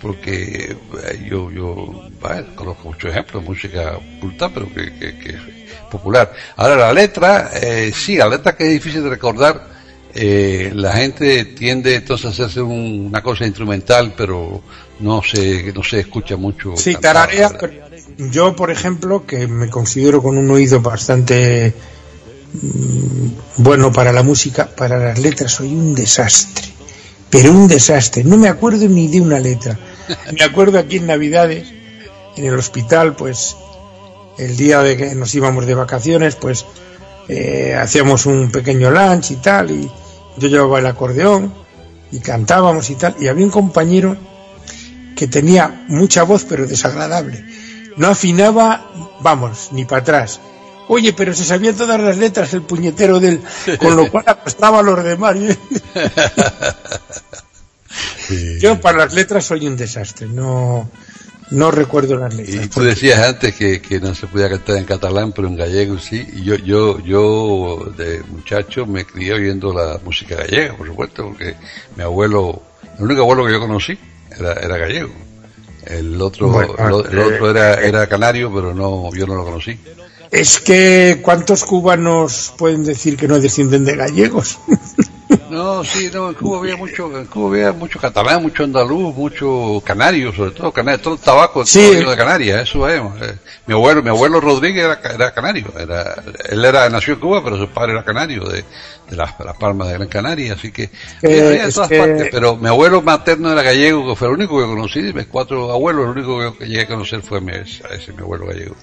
porque 0.00 0.76
eh, 1.04 1.26
yo, 1.28 1.50
yo 1.50 2.08
conozco 2.54 2.88
muchos 2.88 3.10
ejemplos 3.10 3.42
de 3.42 3.48
música 3.48 3.98
culta, 4.20 4.48
pero 4.48 4.66
que, 4.72 4.92
que, 4.98 5.30
es 5.30 5.36
popular. 5.90 6.32
Ahora, 6.56 6.76
la 6.76 6.92
letra, 6.92 7.50
eh, 7.60 7.92
sí, 7.94 8.16
la 8.16 8.28
letra 8.28 8.56
que 8.56 8.64
es 8.64 8.70
difícil 8.70 9.02
de 9.02 9.10
recordar, 9.10 9.68
eh, 10.14 10.72
la 10.74 10.92
gente 10.92 11.44
tiende 11.44 11.96
entonces 11.96 12.26
a 12.26 12.28
hacerse 12.30 12.62
una 12.62 13.22
cosa 13.22 13.46
instrumental, 13.46 14.14
pero 14.16 14.62
no 15.00 15.22
se, 15.22 15.72
no 15.72 15.82
se 15.82 16.00
escucha 16.00 16.36
mucho. 16.36 16.76
Sí, 16.76 16.94
tararea, 16.96 17.50
yo, 18.18 18.54
por 18.56 18.70
ejemplo, 18.70 19.26
que 19.26 19.46
me 19.46 19.68
considero 19.68 20.22
con 20.22 20.36
un 20.36 20.50
oído 20.50 20.80
bastante 20.80 21.74
mm, 22.52 23.62
bueno 23.62 23.92
para 23.92 24.12
la 24.12 24.22
música, 24.22 24.68
para 24.74 24.98
las 24.98 25.18
letras 25.18 25.52
soy 25.52 25.68
un 25.68 25.94
desastre, 25.94 26.68
pero 27.28 27.52
un 27.52 27.68
desastre. 27.68 28.24
No 28.24 28.36
me 28.36 28.48
acuerdo 28.48 28.88
ni 28.88 29.08
de 29.08 29.20
una 29.20 29.38
letra. 29.38 29.78
Me 30.32 30.44
acuerdo 30.44 30.78
aquí 30.78 30.96
en 30.96 31.06
Navidades, 31.06 31.72
en 32.36 32.44
el 32.44 32.58
hospital, 32.58 33.14
pues 33.14 33.56
el 34.38 34.56
día 34.56 34.82
de 34.82 34.96
que 34.96 35.14
nos 35.14 35.32
íbamos 35.34 35.66
de 35.66 35.74
vacaciones, 35.74 36.34
pues 36.34 36.66
eh, 37.28 37.76
hacíamos 37.80 38.26
un 38.26 38.50
pequeño 38.50 38.90
lunch 38.90 39.30
y 39.30 39.36
tal, 39.36 39.70
y 39.70 39.88
yo 40.36 40.48
llevaba 40.48 40.80
el 40.80 40.86
acordeón 40.86 41.52
y 42.10 42.18
cantábamos 42.18 42.90
y 42.90 42.96
tal, 42.96 43.14
y 43.20 43.28
había 43.28 43.44
un 43.44 43.52
compañero 43.52 44.16
que 45.14 45.28
tenía 45.28 45.84
mucha 45.88 46.22
voz 46.22 46.44
pero 46.48 46.66
desagradable. 46.66 47.44
No 48.00 48.08
afinaba, 48.08 48.90
vamos, 49.20 49.68
ni 49.72 49.84
para 49.84 50.00
atrás. 50.00 50.40
Oye, 50.88 51.12
pero 51.12 51.34
se 51.34 51.44
sabían 51.44 51.76
todas 51.76 52.00
las 52.00 52.16
letras 52.16 52.54
el 52.54 52.62
puñetero 52.62 53.20
del, 53.20 53.42
con 53.78 53.94
lo 53.94 54.10
cual 54.10 54.24
apostaba 54.26 54.78
a 54.78 54.82
los 54.82 55.04
demás. 55.04 55.36
Yo 58.58 58.80
para 58.80 58.96
las 59.04 59.12
letras 59.12 59.44
soy 59.44 59.66
un 59.66 59.76
desastre, 59.76 60.28
no, 60.28 60.90
no 61.50 61.70
recuerdo 61.70 62.16
las 62.16 62.32
letras. 62.34 62.64
Y 62.64 62.68
tú 62.68 62.80
decías 62.80 63.20
antes 63.20 63.54
que, 63.54 63.82
que, 63.82 64.00
no 64.00 64.14
se 64.14 64.28
podía 64.28 64.48
cantar 64.48 64.78
en 64.78 64.86
catalán, 64.86 65.32
pero 65.32 65.48
en 65.48 65.56
gallego 65.56 65.98
sí. 65.98 66.26
Y 66.36 66.44
yo, 66.44 66.54
yo, 66.56 67.00
yo 67.00 67.92
de 67.98 68.22
muchacho 68.22 68.86
me 68.86 69.04
crié 69.04 69.34
oyendo 69.34 69.74
la 69.74 70.00
música 70.02 70.36
gallega, 70.36 70.74
por 70.74 70.86
supuesto, 70.86 71.26
porque 71.26 71.54
mi 71.96 72.02
abuelo, 72.02 72.62
el 72.96 73.04
único 73.04 73.20
abuelo 73.20 73.44
que 73.44 73.52
yo 73.52 73.60
conocí 73.60 73.98
era, 74.38 74.54
era 74.54 74.78
gallego. 74.78 75.29
El 75.86 76.20
otro, 76.20 76.60
el, 76.62 77.18
otro 77.18 77.50
era, 77.50 77.74
eh, 77.74 77.88
era 77.88 78.06
canario, 78.06 78.52
pero 78.54 78.74
no, 78.74 79.10
yo 79.14 79.26
no 79.26 79.34
lo 79.34 79.44
conocí. 79.44 79.78
Es 80.30 80.60
que, 80.60 81.20
¿cuántos 81.22 81.64
cubanos 81.64 82.54
pueden 82.56 82.84
decir 82.84 83.16
que 83.16 83.26
no 83.26 83.40
descienden 83.40 83.84
de 83.84 83.96
gallegos? 83.96 84.58
No, 85.48 85.84
sí, 85.84 86.10
no, 86.12 86.28
en 86.28 86.34
Cuba 86.34 86.58
había 86.58 86.76
mucho, 86.76 87.16
en 87.16 87.26
Cuba 87.26 87.50
había 87.50 87.72
mucho 87.72 87.98
catalán, 87.98 88.42
mucho 88.42 88.64
andaluz, 88.64 89.14
mucho 89.14 89.82
canario, 89.84 90.32
sobre 90.32 90.52
todo 90.52 90.72
canario, 90.72 91.00
todo 91.00 91.14
el 91.14 91.20
tabaco 91.20 91.66
sí. 91.66 91.94
de 91.96 92.16
Canarias, 92.16 92.62
eso 92.62 92.88
es. 92.88 93.00
Eh, 93.00 93.38
mi 93.66 93.74
abuelo, 93.74 94.02
mi 94.02 94.10
abuelo 94.10 94.40
Rodríguez 94.40 94.84
era, 94.84 95.00
era 95.12 95.32
canario, 95.32 95.72
era, 95.78 96.22
él 96.48 96.64
era, 96.64 96.88
nació 96.88 97.14
en 97.14 97.20
Cuba, 97.20 97.44
pero 97.44 97.58
su 97.58 97.68
padre 97.68 97.92
era 97.92 98.04
canario, 98.04 98.44
de, 98.44 98.64
de 99.10 99.16
las, 99.16 99.36
de 99.36 99.44
las 99.44 99.56
Palmas 99.56 99.88
de 99.88 99.94
Gran 99.94 100.08
Canaria, 100.08 100.54
así 100.54 100.70
que 100.70 100.84
eh, 101.22 101.60
en 101.64 101.72
todas 101.72 101.88
que... 101.88 101.98
partes, 101.98 102.28
pero 102.30 102.56
mi 102.56 102.68
abuelo 102.68 103.02
materno 103.02 103.52
era 103.52 103.62
gallego, 103.62 104.08
que 104.08 104.16
fue 104.16 104.28
el 104.28 104.34
único 104.34 104.58
que 104.58 104.66
conocí, 104.66 105.00
mis 105.12 105.26
cuatro 105.26 105.72
abuelos, 105.72 106.04
el 106.04 106.10
único 106.12 106.56
que 106.56 106.66
llegué 106.66 106.82
a 106.82 106.86
conocer 106.86 107.22
fue 107.22 107.40
mi, 107.40 107.52
ese, 107.52 108.12
mi 108.12 108.22
abuelo 108.22 108.46
gallego. 108.46 108.76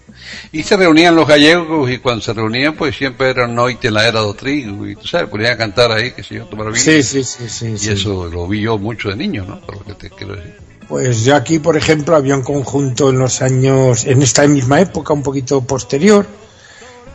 Y 0.51 0.63
se 0.63 0.75
reunían 0.75 1.15
los 1.15 1.27
gallegos 1.27 1.89
y 1.89 1.99
cuando 1.99 2.21
se 2.21 2.33
reunían 2.33 2.75
pues 2.75 2.95
siempre 2.95 3.29
eran 3.29 3.55
noite 3.55 3.87
en 3.87 3.93
la 3.93 4.07
era 4.07 4.21
de 4.21 4.33
trigo 4.33 4.85
y 4.85 4.95
tú 4.95 5.07
sabes, 5.07 5.29
ponían 5.29 5.53
a 5.53 5.57
cantar 5.57 5.91
ahí, 5.91 6.11
que 6.11 6.23
sé 6.23 6.35
yo, 6.35 6.45
tomar 6.45 6.67
vino. 6.67 6.77
Sí, 6.77 7.01
sí, 7.01 7.23
sí, 7.23 7.47
sí. 7.47 7.67
Y 7.67 7.77
sí. 7.77 7.91
eso 7.91 8.27
lo 8.27 8.47
vi 8.47 8.61
yo 8.61 8.77
mucho 8.77 9.09
de 9.09 9.15
niño, 9.15 9.45
¿no? 9.47 9.61
Por 9.61 9.77
lo 9.77 9.83
que 9.85 9.93
te 9.93 10.09
quiero 10.09 10.35
decir. 10.35 10.55
Pues 10.87 11.25
yo 11.25 11.35
aquí, 11.35 11.59
por 11.59 11.75
ejemplo, 11.75 12.15
había 12.15 12.35
un 12.35 12.43
conjunto 12.43 13.09
en 13.09 13.19
los 13.19 13.41
años, 13.41 14.05
en 14.05 14.21
esta 14.21 14.47
misma 14.47 14.79
época, 14.79 15.13
un 15.13 15.23
poquito 15.23 15.61
posterior, 15.61 16.25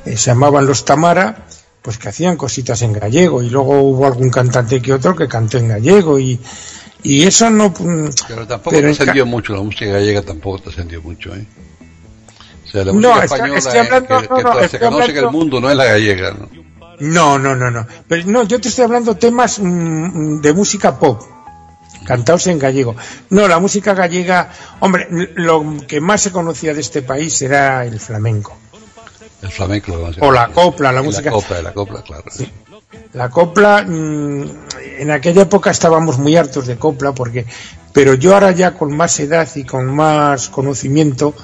eh, 0.05 0.17
se 0.17 0.31
llamaban 0.31 0.67
los 0.67 0.85
Tamara, 0.85 1.47
pues 1.83 1.99
que 1.99 2.09
hacían 2.09 2.37
cositas 2.37 2.81
en 2.83 2.93
gallego 2.93 3.43
y 3.43 3.51
luego 3.51 3.81
hubo 3.83 4.07
algún 4.07 4.31
cantante 4.31 4.81
que 4.81 4.93
otro 4.93 5.17
que 5.17 5.27
cantó 5.29 5.59
en 5.59 5.69
gallego 5.69 6.19
y, 6.19 6.39
y 7.03 7.25
eso 7.25 7.51
no... 7.51 7.71
mm, 7.71 8.09
Pero 8.29 8.47
tampoco 8.47 8.77
pero 8.77 8.95
trascendió 8.95 9.27
mucho, 9.27 9.53
la 9.55 9.63
música 9.63 9.87
gallega 9.87 10.23
tampoco 10.23 10.61
trascendió 10.61 11.03
mucho, 11.03 11.35
¿eh? 11.35 11.45
O 12.65 12.69
sea, 12.69 12.85
la 12.85 12.93
No, 12.93 12.99
música 12.99 13.25
está- 13.25 13.35
española 13.37 13.59
estoy 13.59 13.79
hablando- 13.79 14.17
es 14.21 14.23
que, 14.23 14.29
no, 14.29 14.37
que 14.37 14.43
no, 14.43 14.53
se 14.53 14.53
conoce 14.61 14.77
hablando- 14.87 15.13
que 15.13 15.19
el 15.19 15.31
mundo 15.31 15.61
no 15.61 15.71
es 15.71 15.77
la 15.77 15.85
gallega, 15.85 16.31
¿no? 16.33 16.49
No, 17.01 17.39
no, 17.39 17.57
no, 17.57 17.71
no. 17.71 17.87
Pero 18.07 18.27
no, 18.29 18.45
yo 18.45 18.61
te 18.61 18.69
estoy 18.69 18.85
hablando 18.85 19.17
temas 19.17 19.59
mm, 19.59 20.41
de 20.41 20.53
música 20.53 20.97
pop, 21.01 21.21
cantados 22.07 22.47
en 22.47 22.61
gallego. 22.61 22.95
No, 23.31 23.49
la 23.49 23.59
música 23.59 23.93
gallega, 23.93 24.53
hombre, 24.79 25.09
lo 25.35 25.79
que 25.89 26.01
más 26.01 26.23
se 26.23 26.31
conocía 26.31 26.75
de 26.75 26.81
este 26.81 27.03
país 27.03 27.43
era 27.43 27.85
el 27.85 27.99
flamenco. 27.99 28.57
El 29.43 29.51
flamenco. 29.51 29.97
lo 29.97 30.27
O 30.27 30.31
la 30.33 30.49
copla, 30.49 30.93
la 30.93 31.01
Y 31.01 31.05
música. 31.05 31.25
La 31.31 31.33
copla, 31.33 31.63
la 31.63 31.73
copla, 31.73 32.03
claro. 32.03 32.25
La 33.15 33.29
copla, 33.31 33.83
mm, 33.87 34.45
en 34.99 35.11
aquella 35.11 35.43
época 35.43 35.71
estábamos 35.71 36.19
muy 36.19 36.37
hartos 36.37 36.67
de 36.67 36.77
copla, 36.77 37.13
porque, 37.13 37.45
pero 37.93 38.15
yo 38.15 38.35
ahora 38.35 38.53
ya 38.53 38.75
con 38.75 38.97
más 38.97 39.19
edad 39.21 39.49
y 39.55 39.65
con 39.65 39.87
más 39.95 40.49
conocimiento, 40.49 41.35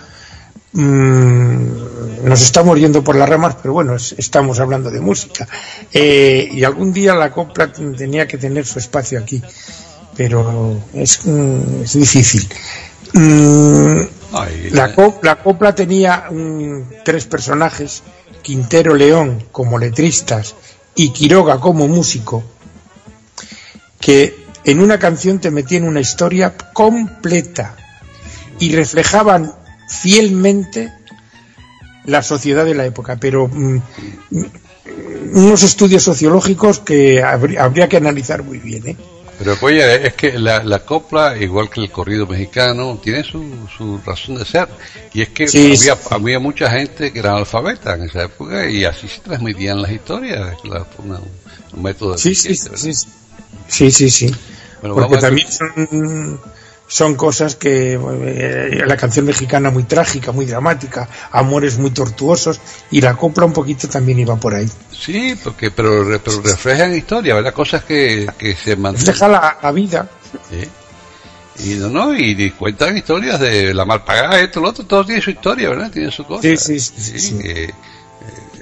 mm, 0.73 2.25
nos 2.25 2.41
estamos 2.43 2.79
yendo 2.79 3.03
por 3.03 3.17
las 3.17 3.29
ramas, 3.29 3.57
pero 3.61 3.75
bueno, 3.75 3.95
es- 3.97 4.15
estamos 4.19 4.61
hablando 4.61 4.91
de 4.91 5.01
música. 5.01 5.47
Eh, 5.93 6.49
y 6.53 6.65
algún 6.65 6.93
día 6.93 7.15
la 7.15 7.31
copla 7.33 7.73
tenía 7.73 8.27
que 8.27 8.39
tener 8.39 8.65
su 8.67 8.79
espacio 8.79 9.19
aquí, 9.19 9.43
pero 10.17 10.79
es, 10.95 11.21
mm, 11.25 11.83
es 11.85 11.93
difícil. 11.95 12.49
La, 14.71 14.95
co- 14.95 15.19
la 15.23 15.37
copla 15.43 15.75
tenía 15.75 16.29
tres 17.05 17.27
personajes, 17.27 18.03
Quintero 18.43 18.95
León 18.95 19.45
como 19.53 19.79
letristas 19.79 20.55
y 20.95 21.11
Quiroga 21.11 21.61
como 21.61 21.87
músico, 21.89 22.43
que 24.01 24.47
en 24.65 24.81
una 24.81 24.99
canción 24.99 25.39
te 25.39 25.51
metían 25.51 25.85
una 25.85 26.01
historia 26.01 26.55
completa 26.73 27.77
y 28.59 28.75
reflejaban 28.75 29.53
fielmente 29.89 30.93
la 32.05 32.23
sociedad 32.23 32.65
de 32.65 32.75
la 32.75 32.85
época, 32.87 33.17
pero 33.21 33.49
mm, 33.49 33.77
mm, 34.31 34.45
unos 35.35 35.63
estudios 35.63 36.03
sociológicos 36.03 36.79
que 36.81 37.23
habría, 37.23 37.63
habría 37.65 37.89
que 37.89 37.97
analizar 37.99 38.43
muy 38.43 38.59
bien. 38.59 38.89
¿eh? 38.89 38.97
Pero 39.39 39.57
oye, 39.61 40.07
es 40.07 40.15
que 40.15 40.39
la, 40.39 40.63
la 40.65 40.81
copla, 40.81 41.37
igual 41.39 41.71
que 41.71 41.81
el 41.81 41.91
corrido 41.93 42.27
mexicano, 42.27 42.99
tiene 43.03 43.23
su, 43.23 43.69
su 43.77 44.01
razón 44.05 44.35
de 44.37 44.45
ser. 44.45 44.69
Y 45.15 45.23
es 45.23 45.29
que 45.29 45.47
Sí, 45.47 45.67
había, 45.77 45.95
sí. 45.95 46.09
había 46.11 46.39
mucha 46.41 46.69
gente 46.71 47.13
que 47.13 47.21
era 47.21 47.31
analfabeta 47.31 47.95
en 47.95 48.03
esa 48.05 48.25
época 48.25 48.69
y 48.69 48.85
así 48.85 49.07
se 49.07 49.21
transmitían 49.21 49.81
las 49.81 49.93
historias. 49.93 50.57
la- 50.65 50.87
una- 51.05 51.21
un 51.73 51.83
método 51.83 52.19
Sí, 52.19 52.35
sí, 52.35 52.55
sí, 52.55 52.69
sí, 52.75 52.93
sí, 53.69 53.91
sí, 53.93 54.11
sí. 54.11 54.27
Bueno, 54.81 54.95
Porque 54.95 55.01
vamos 55.01 55.19
a- 55.19 55.21
también 55.21 55.49
son, 55.53 56.41
son 56.89 57.15
cosas 57.15 57.55
que 57.55 57.93
eh, 57.95 58.83
la 58.85 58.97
canción 58.97 59.27
mexicana 59.27 59.71
muy 59.71 59.85
trágica, 59.85 60.33
muy 60.33 60.47
dramática, 60.47 61.09
amores 61.31 61.79
muy 61.79 61.91
tortuosos 61.91 62.61
y 62.91 63.03
la 63.03 63.15
copla 63.15 63.45
un 63.45 63.53
poquito 63.53 63.89
también 63.89 64.19
iba 64.19 64.37
por 64.37 64.55
ahí. 64.55 64.69
Sí, 64.91 65.39
porque, 65.45 65.71
pero, 65.71 66.05
pero 66.25 66.41
reflejan 66.43 66.95
historia, 66.97 67.35
¿verdad? 67.35 67.53
Cosas 67.53 67.85
que, 67.85 68.27
que 68.39 68.57
se 68.57 68.75
mantienen. 68.75 69.07
Refleja 69.07 69.29
la, 69.29 69.59
la 69.63 69.73
vida. 69.73 70.09
Sí. 70.51 70.69
Y 71.71 71.75
no, 71.75 71.89
no, 71.89 72.17
y, 72.17 72.41
y 72.43 72.51
cuentan 72.53 72.97
historias 72.97 73.39
de 73.41 73.75
la 73.75 73.85
mal 73.85 74.05
pagada, 74.05 74.41
esto, 74.41 74.61
lo 74.61 74.69
otro, 74.69 74.87
todo 74.87 75.05
tiene 75.05 75.21
su 75.21 75.31
historia, 75.31 75.69
¿verdad? 75.69 75.91
Tiene 75.91 76.11
su 76.11 76.25
cosa. 76.25 76.43
Sí, 76.43 76.57
sí, 76.57 76.81
sí, 76.81 76.93
sí, 76.97 77.19
sí. 77.19 77.39
eh, 77.45 77.65
eh, 77.65 77.73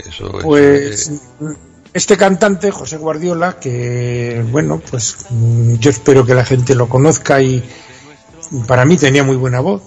eso, 0.09 0.29
eso, 0.29 0.39
Pues 0.41 1.09
eh, 1.11 1.55
este 1.93 2.17
cantante, 2.17 2.71
José 2.71 2.97
Guardiola, 2.97 3.59
que 3.61 4.45
bueno, 4.51 4.83
pues 4.91 5.27
mm, 5.31 5.75
yo 5.75 5.91
espero 5.91 6.25
que 6.25 6.35
la 6.35 6.45
gente 6.45 6.75
lo 6.75 6.89
conozca 6.89 7.41
y 7.41 7.63
para 8.67 8.85
mí 8.85 8.97
tenía 8.97 9.25
muy 9.25 9.37
buena 9.37 9.61
voz, 9.61 9.83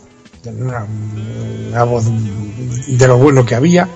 una, 0.46 1.84
voz 1.84 2.06
de 2.06 3.08
lo 3.08 3.18
bueno 3.18 3.46
que 3.46 3.56
había 3.56 3.90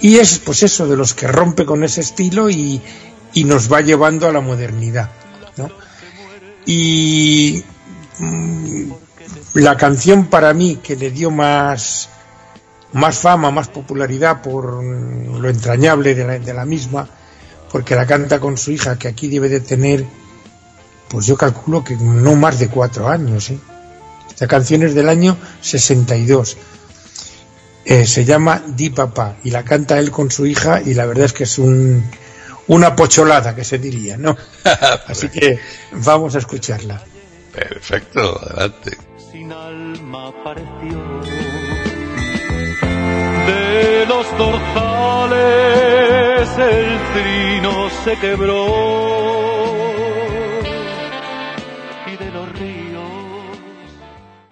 y 0.00 0.16
es 0.16 0.38
pues 0.38 0.62
eso 0.62 0.86
de 0.86 0.96
los 0.96 1.14
que 1.14 1.26
rompe 1.26 1.64
con 1.64 1.84
ese 1.84 2.00
estilo 2.00 2.50
y, 2.50 2.80
nos 3.44 3.72
va 3.72 3.80
llevando 3.82 4.26
a 4.26 4.32
la 4.32 4.40
modernidad, 4.40 5.10
¿no? 5.56 5.70
Y 6.66 7.62
mm, 8.18 8.90
la 9.54 9.76
canción 9.76 10.26
para 10.26 10.52
mí 10.52 10.80
que 10.82 10.96
le 10.96 11.12
dio 11.12 11.30
más 11.30 12.08
más 12.92 13.18
fama, 13.18 13.52
más 13.52 13.68
popularidad 13.68 14.42
por 14.42 14.82
lo 14.82 15.48
entrañable 15.48 16.16
de 16.16 16.24
la, 16.24 16.38
de 16.38 16.54
la 16.54 16.64
misma, 16.64 17.08
porque 17.70 17.94
la 17.94 18.06
canta 18.06 18.40
con 18.40 18.56
su 18.56 18.72
hija, 18.72 18.98
que 18.98 19.08
aquí 19.08 19.28
debe 19.28 19.48
de 19.48 19.60
tener, 19.60 20.04
pues 21.08 21.26
yo 21.26 21.36
calculo 21.36 21.84
que 21.84 21.96
no 21.96 22.34
más 22.34 22.58
de 22.58 22.68
cuatro 22.68 23.08
años. 23.08 23.50
¿eh? 23.50 23.58
Esta 24.28 24.46
canción 24.46 24.82
es 24.82 24.94
del 24.94 25.08
año 25.08 25.36
62. 25.60 26.56
Eh, 27.84 28.06
se 28.06 28.24
llama 28.24 28.62
Di 28.66 28.90
Papá 28.90 29.36
y 29.44 29.50
la 29.50 29.64
canta 29.64 29.98
él 29.98 30.10
con 30.10 30.30
su 30.30 30.46
hija 30.46 30.82
y 30.84 30.94
la 30.94 31.06
verdad 31.06 31.24
es 31.24 31.32
que 31.32 31.44
es 31.44 31.58
un, 31.58 32.04
una 32.66 32.94
pocholada 32.94 33.54
que 33.54 33.64
se 33.64 33.78
diría, 33.78 34.16
¿no? 34.16 34.36
Así 35.06 35.28
que 35.30 35.58
vamos 35.92 36.34
a 36.34 36.38
escucharla. 36.38 37.02
Perfecto, 37.52 38.38
adelante. 38.42 38.98
sin 39.32 39.50
alma 39.50 40.32
pareció. 40.44 41.20
De 43.46 44.04
los 44.06 44.26
dorsales 44.36 45.68
el 46.58 46.98
trino 47.14 47.88
se 48.04 48.16
quebró 48.18 49.87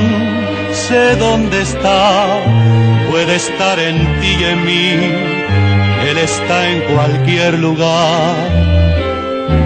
sé 0.72 1.18
dónde 1.18 1.62
está, 1.62 2.42
puede 3.12 3.36
estar 3.36 3.78
en 3.78 3.98
ti 4.22 4.38
y 4.40 4.44
en 4.46 4.66
mí, 4.66 4.92
Él 6.10 6.18
está 6.18 6.70
en 6.70 6.80
cualquier 6.94 7.60
lugar. 7.60 8.36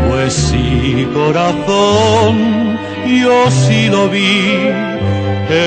Pues 0.09 0.33
sí, 0.33 1.07
corazón, 1.13 2.79
yo 3.23 3.51
sí 3.51 3.87
lo 3.89 4.09
vi, 4.09 4.67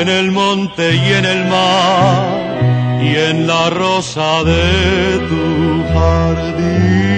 en 0.00 0.08
el 0.08 0.32
monte 0.32 0.94
y 0.96 1.12
en 1.18 1.24
el 1.24 1.44
mar, 1.46 3.00
y 3.00 3.14
en 3.28 3.46
la 3.46 3.70
rosa 3.70 4.42
de 4.42 5.18
tu 5.28 5.84
jardín. 5.94 7.15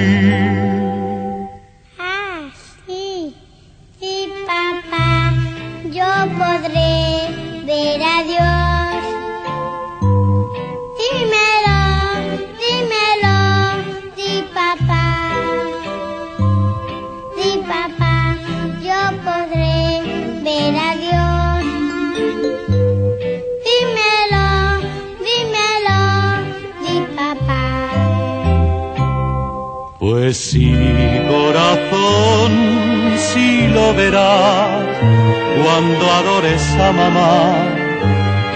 Mamá 36.93 37.79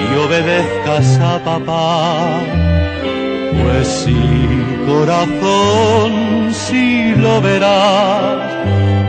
y 0.03 0.17
obedezcas 0.17 1.19
a 1.21 1.39
papá. 1.39 2.41
Pues 3.63 3.87
sí, 3.89 4.17
corazón, 4.87 6.53
sí 6.53 7.15
lo 7.17 7.41
verás 7.41 8.53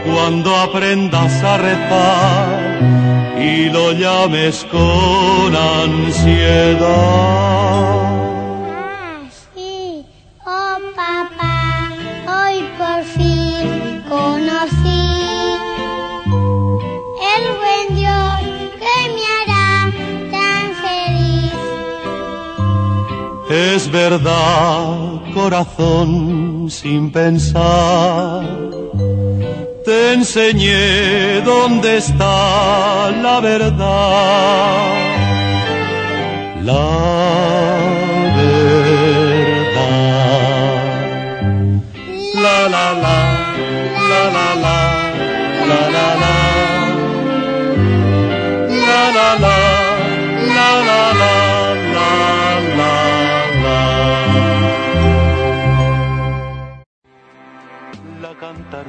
cuando 0.06 0.56
aprendas 0.56 1.44
a 1.44 1.58
rezar 1.58 2.80
y 3.40 3.70
lo 3.70 3.92
llames 3.94 4.66
con 4.72 5.56
ansiedad. 5.56 6.84
Es 23.54 23.92
verdad, 23.92 25.22
corazón, 25.32 26.72
sin 26.72 27.12
pensar. 27.12 28.42
Te 29.86 30.14
enseñé 30.14 31.42
dónde 31.42 31.98
está 31.98 33.12
la 33.12 33.40
verdad. 33.42 34.88
La 36.64 36.88
verdad. 38.38 38.74
La 42.42 42.70
la 42.74 42.94
la, 43.04 43.23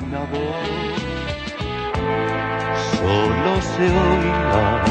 voz 0.01 0.95
solo 2.90 3.62
se 3.62 3.82
oirá 3.82 4.84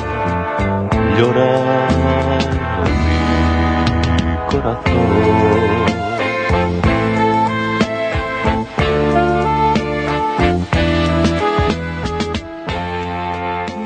llorar 1.17 2.85
mi 4.23 4.35
corazón. 4.49 5.09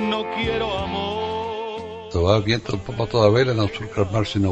No 0.10 0.20
quiero 0.36 0.78
amor. 0.78 2.10
Te 2.12 2.20
va 2.20 2.38
el 2.38 2.44
viento 2.44 2.74
un 2.74 2.80
poco 2.80 3.08
toda 3.08 3.30
vela, 3.30 3.54
no 3.54 3.68
surca 3.68 4.02
el 4.02 4.12
mar 4.12 4.26
si 4.26 4.40
no 4.40 4.52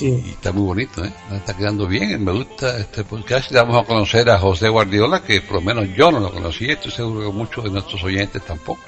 vuela. 0.00 0.18
Y 0.18 0.22
Sí, 0.22 0.30
está 0.30 0.52
muy 0.52 0.62
bonito, 0.64 1.04
¿eh? 1.04 1.12
Está 1.32 1.56
quedando 1.56 1.86
bien, 1.86 2.22
me 2.24 2.32
gusta 2.32 2.78
este 2.78 3.04
podcast. 3.04 3.52
Vamos 3.52 3.82
a 3.82 3.86
conocer 3.86 4.28
a 4.30 4.38
José 4.38 4.68
Guardiola, 4.68 5.22
que 5.22 5.40
por 5.40 5.56
lo 5.56 5.60
menos 5.62 5.88
yo 5.96 6.10
no 6.10 6.20
lo 6.20 6.32
conocía, 6.32 6.74
estoy 6.74 6.90
seguro 6.92 7.20
que 7.20 7.36
muchos 7.36 7.64
de 7.64 7.70
nuestros 7.70 8.02
oyentes 8.04 8.42
tampoco. 8.44 8.82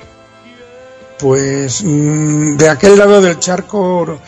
pues 1.19 1.83
mm, 1.83 2.57
de 2.57 2.69
aquel 2.69 2.99
lado 2.99 3.21
del 3.23 3.39
charco, 3.39 4.19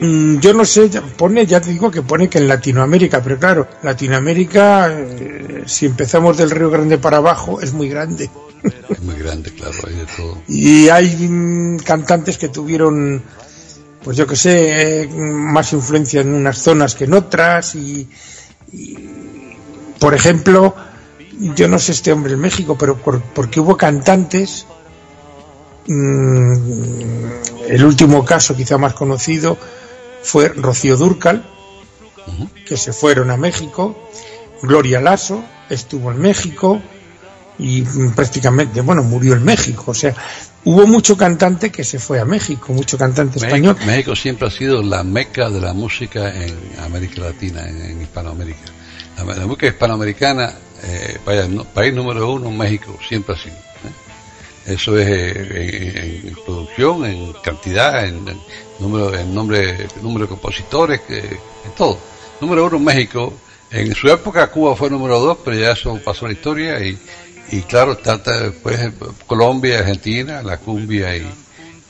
mm, 0.00 0.38
yo 0.38 0.52
no 0.54 0.64
sé, 0.64 0.90
pone, 1.16 1.46
ya 1.46 1.60
te 1.60 1.70
digo 1.70 1.90
que 1.90 2.02
pone 2.02 2.28
que 2.28 2.38
en 2.38 2.48
Latinoamérica, 2.48 3.22
pero 3.22 3.38
claro, 3.38 3.68
Latinoamérica, 3.82 4.90
eh, 4.92 5.62
si 5.66 5.86
empezamos 5.86 6.36
del 6.36 6.50
Río 6.50 6.70
Grande 6.70 6.98
para 6.98 7.18
abajo, 7.18 7.60
es 7.60 7.72
muy 7.72 7.88
grande. 7.88 8.30
Es 8.88 9.00
muy 9.02 9.14
grande, 9.16 9.50
claro, 9.52 9.74
hay 9.86 9.94
de 9.94 10.06
todo. 10.16 10.42
Y 10.48 10.88
hay 10.88 11.28
mm, 11.28 11.78
cantantes 11.78 12.38
que 12.38 12.48
tuvieron, 12.48 13.22
pues 14.04 14.16
yo 14.16 14.26
que 14.26 14.36
sé, 14.36 15.08
más 15.12 15.72
influencia 15.72 16.20
en 16.20 16.34
unas 16.34 16.58
zonas 16.58 16.94
que 16.94 17.04
en 17.04 17.14
otras. 17.14 17.74
Y, 17.74 18.08
y, 18.72 19.56
por 19.98 20.14
ejemplo, 20.14 20.74
yo 21.56 21.66
no 21.68 21.78
sé 21.78 21.92
este 21.92 22.12
hombre 22.12 22.34
en 22.34 22.40
México, 22.40 22.76
pero 22.78 22.96
por- 22.98 23.22
porque 23.22 23.60
hubo 23.60 23.76
cantantes. 23.76 24.66
mm, 25.86 27.30
el 27.68 27.84
último 27.84 28.24
caso, 28.24 28.54
quizá 28.56 28.78
más 28.78 28.94
conocido, 28.94 29.56
fue 30.22 30.48
Rocío 30.48 30.96
Durcal, 30.96 31.44
que 32.66 32.76
se 32.76 32.92
fueron 32.92 33.30
a 33.30 33.36
México. 33.36 33.94
Gloria 34.62 35.00
Lasso 35.00 35.44
estuvo 35.68 36.10
en 36.10 36.18
México 36.20 36.80
y 37.58 37.82
prácticamente, 38.14 38.80
bueno, 38.80 39.02
murió 39.02 39.34
en 39.34 39.44
México. 39.44 39.84
O 39.88 39.94
sea, 39.94 40.14
hubo 40.64 40.86
mucho 40.86 41.16
cantante 41.16 41.70
que 41.70 41.84
se 41.84 41.98
fue 41.98 42.20
a 42.20 42.24
México, 42.24 42.72
mucho 42.72 42.96
cantante 42.98 43.38
español. 43.38 43.74
México, 43.76 43.86
México 43.90 44.16
siempre 44.16 44.48
ha 44.48 44.50
sido 44.50 44.82
la 44.82 45.02
meca 45.04 45.50
de 45.50 45.60
la 45.60 45.72
música 45.74 46.34
en 46.34 46.56
América 46.82 47.20
Latina, 47.22 47.68
en, 47.68 47.82
en 47.82 48.02
Hispanoamérica. 48.02 48.60
La, 49.16 49.24
la 49.34 49.46
música 49.46 49.66
hispanoamericana, 49.66 50.52
eh, 50.82 51.18
vaya, 51.24 51.46
no- 51.48 51.64
país 51.64 51.92
número 51.94 52.32
uno, 52.32 52.50
México, 52.50 52.98
siempre 53.08 53.34
ha 53.34 53.38
sido. 53.38 53.54
¿eh? 53.54 54.72
Eso 54.74 54.98
es 54.98 55.06
eh, 55.08 56.20
en, 56.22 56.28
en 56.28 56.34
producción, 56.44 57.04
en 57.04 57.32
cantidad, 57.44 58.04
en, 58.06 58.26
en 58.28 58.38
número, 58.80 59.14
en 59.14 59.34
nombre, 59.34 59.86
número 60.02 60.24
de 60.24 60.28
compositores, 60.30 61.00
en 61.08 61.72
todo. 61.76 61.98
Número 62.40 62.66
uno, 62.66 62.78
México. 62.78 63.32
En 63.70 63.92
su 63.94 64.08
época 64.08 64.46
Cuba 64.52 64.76
fue 64.76 64.88
número 64.88 65.18
dos, 65.18 65.38
pero 65.44 65.56
ya 65.58 65.72
eso 65.72 65.98
pasó 66.04 66.26
la 66.26 66.32
historia 66.32 66.78
y, 66.84 66.96
y 67.50 67.60
claro, 67.62 67.92
está, 67.92 68.14
está, 68.14 68.52
pues, 68.62 68.80
Colombia, 69.26 69.80
Argentina, 69.80 70.42
la 70.42 70.58
cumbia 70.58 71.16
y, 71.16 71.26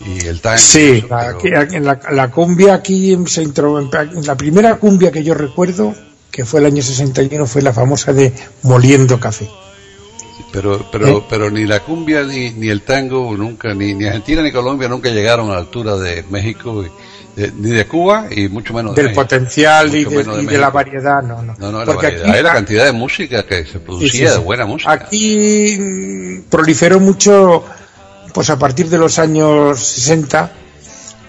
y 0.04 0.26
el 0.26 0.40
tango. 0.40 0.58
Sí, 0.58 0.98
eso, 0.98 1.08
la, 1.08 1.36
pero- 1.40 1.80
la, 1.80 2.00
la 2.12 2.30
cumbia 2.30 2.74
aquí 2.74 3.16
se 3.26 3.42
intro, 3.42 3.88
la 4.22 4.36
primera 4.36 4.76
cumbia 4.76 5.10
que 5.10 5.22
yo 5.22 5.34
recuerdo, 5.34 5.94
que 6.30 6.44
fue 6.44 6.60
el 6.60 6.66
año 6.66 6.82
61, 6.82 7.46
fue 7.46 7.62
la 7.62 7.72
famosa 7.72 8.12
de 8.12 8.32
Moliendo 8.62 9.18
Café. 9.20 9.48
Pero, 10.52 10.88
pero, 10.90 11.26
pero 11.28 11.50
ni 11.50 11.64
la 11.64 11.80
cumbia 11.80 12.22
ni, 12.22 12.50
ni 12.50 12.68
el 12.68 12.82
tango 12.82 13.36
nunca, 13.36 13.74
ni, 13.74 13.94
ni 13.94 14.04
Argentina 14.04 14.40
ni 14.42 14.52
Colombia 14.52 14.88
nunca 14.88 15.08
llegaron 15.10 15.50
a 15.50 15.54
la 15.54 15.58
altura 15.58 15.96
de 15.96 16.24
México, 16.30 16.84
y, 16.84 16.90
de- 17.36 17.52
ni 17.56 17.70
de 17.70 17.86
Cuba 17.86 18.26
y 18.30 18.48
mucho 18.48 18.72
menos 18.74 18.94
de 18.94 19.02
del 19.02 19.10
México. 19.10 19.22
potencial 19.22 19.94
y, 19.94 20.04
de, 20.04 20.22
de 20.24 20.42
y 20.42 20.46
de 20.46 20.58
la 20.58 20.70
variedad, 20.70 21.22
no, 21.22 21.42
no. 21.42 21.54
No, 21.58 21.72
no, 21.72 21.78
la 21.80 21.84
Porque 21.86 22.06
variedad 22.06 22.30
aquí- 22.30 22.42
la 22.42 22.52
cantidad 22.52 22.84
de 22.84 22.92
música 22.92 23.44
que 23.44 23.64
se 23.64 23.72
Sí, 23.72 23.78
producía, 23.78 24.10
sí, 24.10 24.18
sí. 24.18 24.24
de 24.24 24.38
buena 24.38 24.66
música. 24.66 24.92
Aquí 24.92 25.76
mm, 25.78 26.42
proliferó 26.50 27.00
mucho, 27.00 27.64
pues 28.32 28.50
a 28.50 28.58
partir 28.58 28.88
de 28.88 28.98
los 28.98 29.18
años 29.18 29.78
60, 29.80 30.52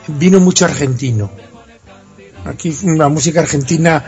vino 0.08 0.40
mucho 0.40 0.66
argentino. 0.66 1.32
Aquí 2.46 2.76
la 2.84 3.10
música 3.10 3.40
argentina 3.40 4.04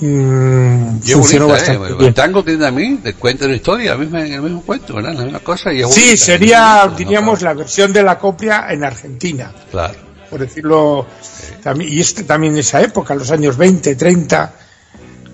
mm, 0.00 0.98
Y 1.02 1.08
es 1.08 1.12
funcionó 1.14 1.46
bonita, 1.46 1.66
bastante 1.72 1.92
¿eh? 1.92 1.94
bien. 1.96 2.08
El 2.08 2.14
tango 2.14 2.44
tiene 2.44 2.66
a 2.66 2.70
mí, 2.70 3.00
te 3.02 3.14
cuenta 3.14 3.46
una 3.46 3.54
historia, 3.56 3.92
la 3.92 3.96
misma, 3.98 4.20
el 4.26 4.42
mismo 4.42 4.62
cuento, 4.62 4.94
¿verdad? 4.94 5.14
La 5.14 5.22
misma 5.24 5.40
cosa 5.40 5.72
y 5.72 5.80
es 5.80 5.92
Sí, 5.92 6.00
bonita, 6.02 6.16
sería, 6.24 6.92
diríamos, 6.96 7.40
¿no? 7.40 7.48
la 7.48 7.54
versión 7.54 7.92
de 7.92 8.02
la 8.02 8.18
copia 8.18 8.66
en 8.70 8.84
Argentina, 8.84 9.50
Claro. 9.70 9.94
Por 10.30 10.40
decirlo. 10.40 11.06
Y 11.80 12.00
este 12.00 12.22
también 12.24 12.56
esa 12.56 12.80
época, 12.82 13.14
los 13.14 13.30
años 13.30 13.56
20, 13.56 13.94
30. 13.96 14.54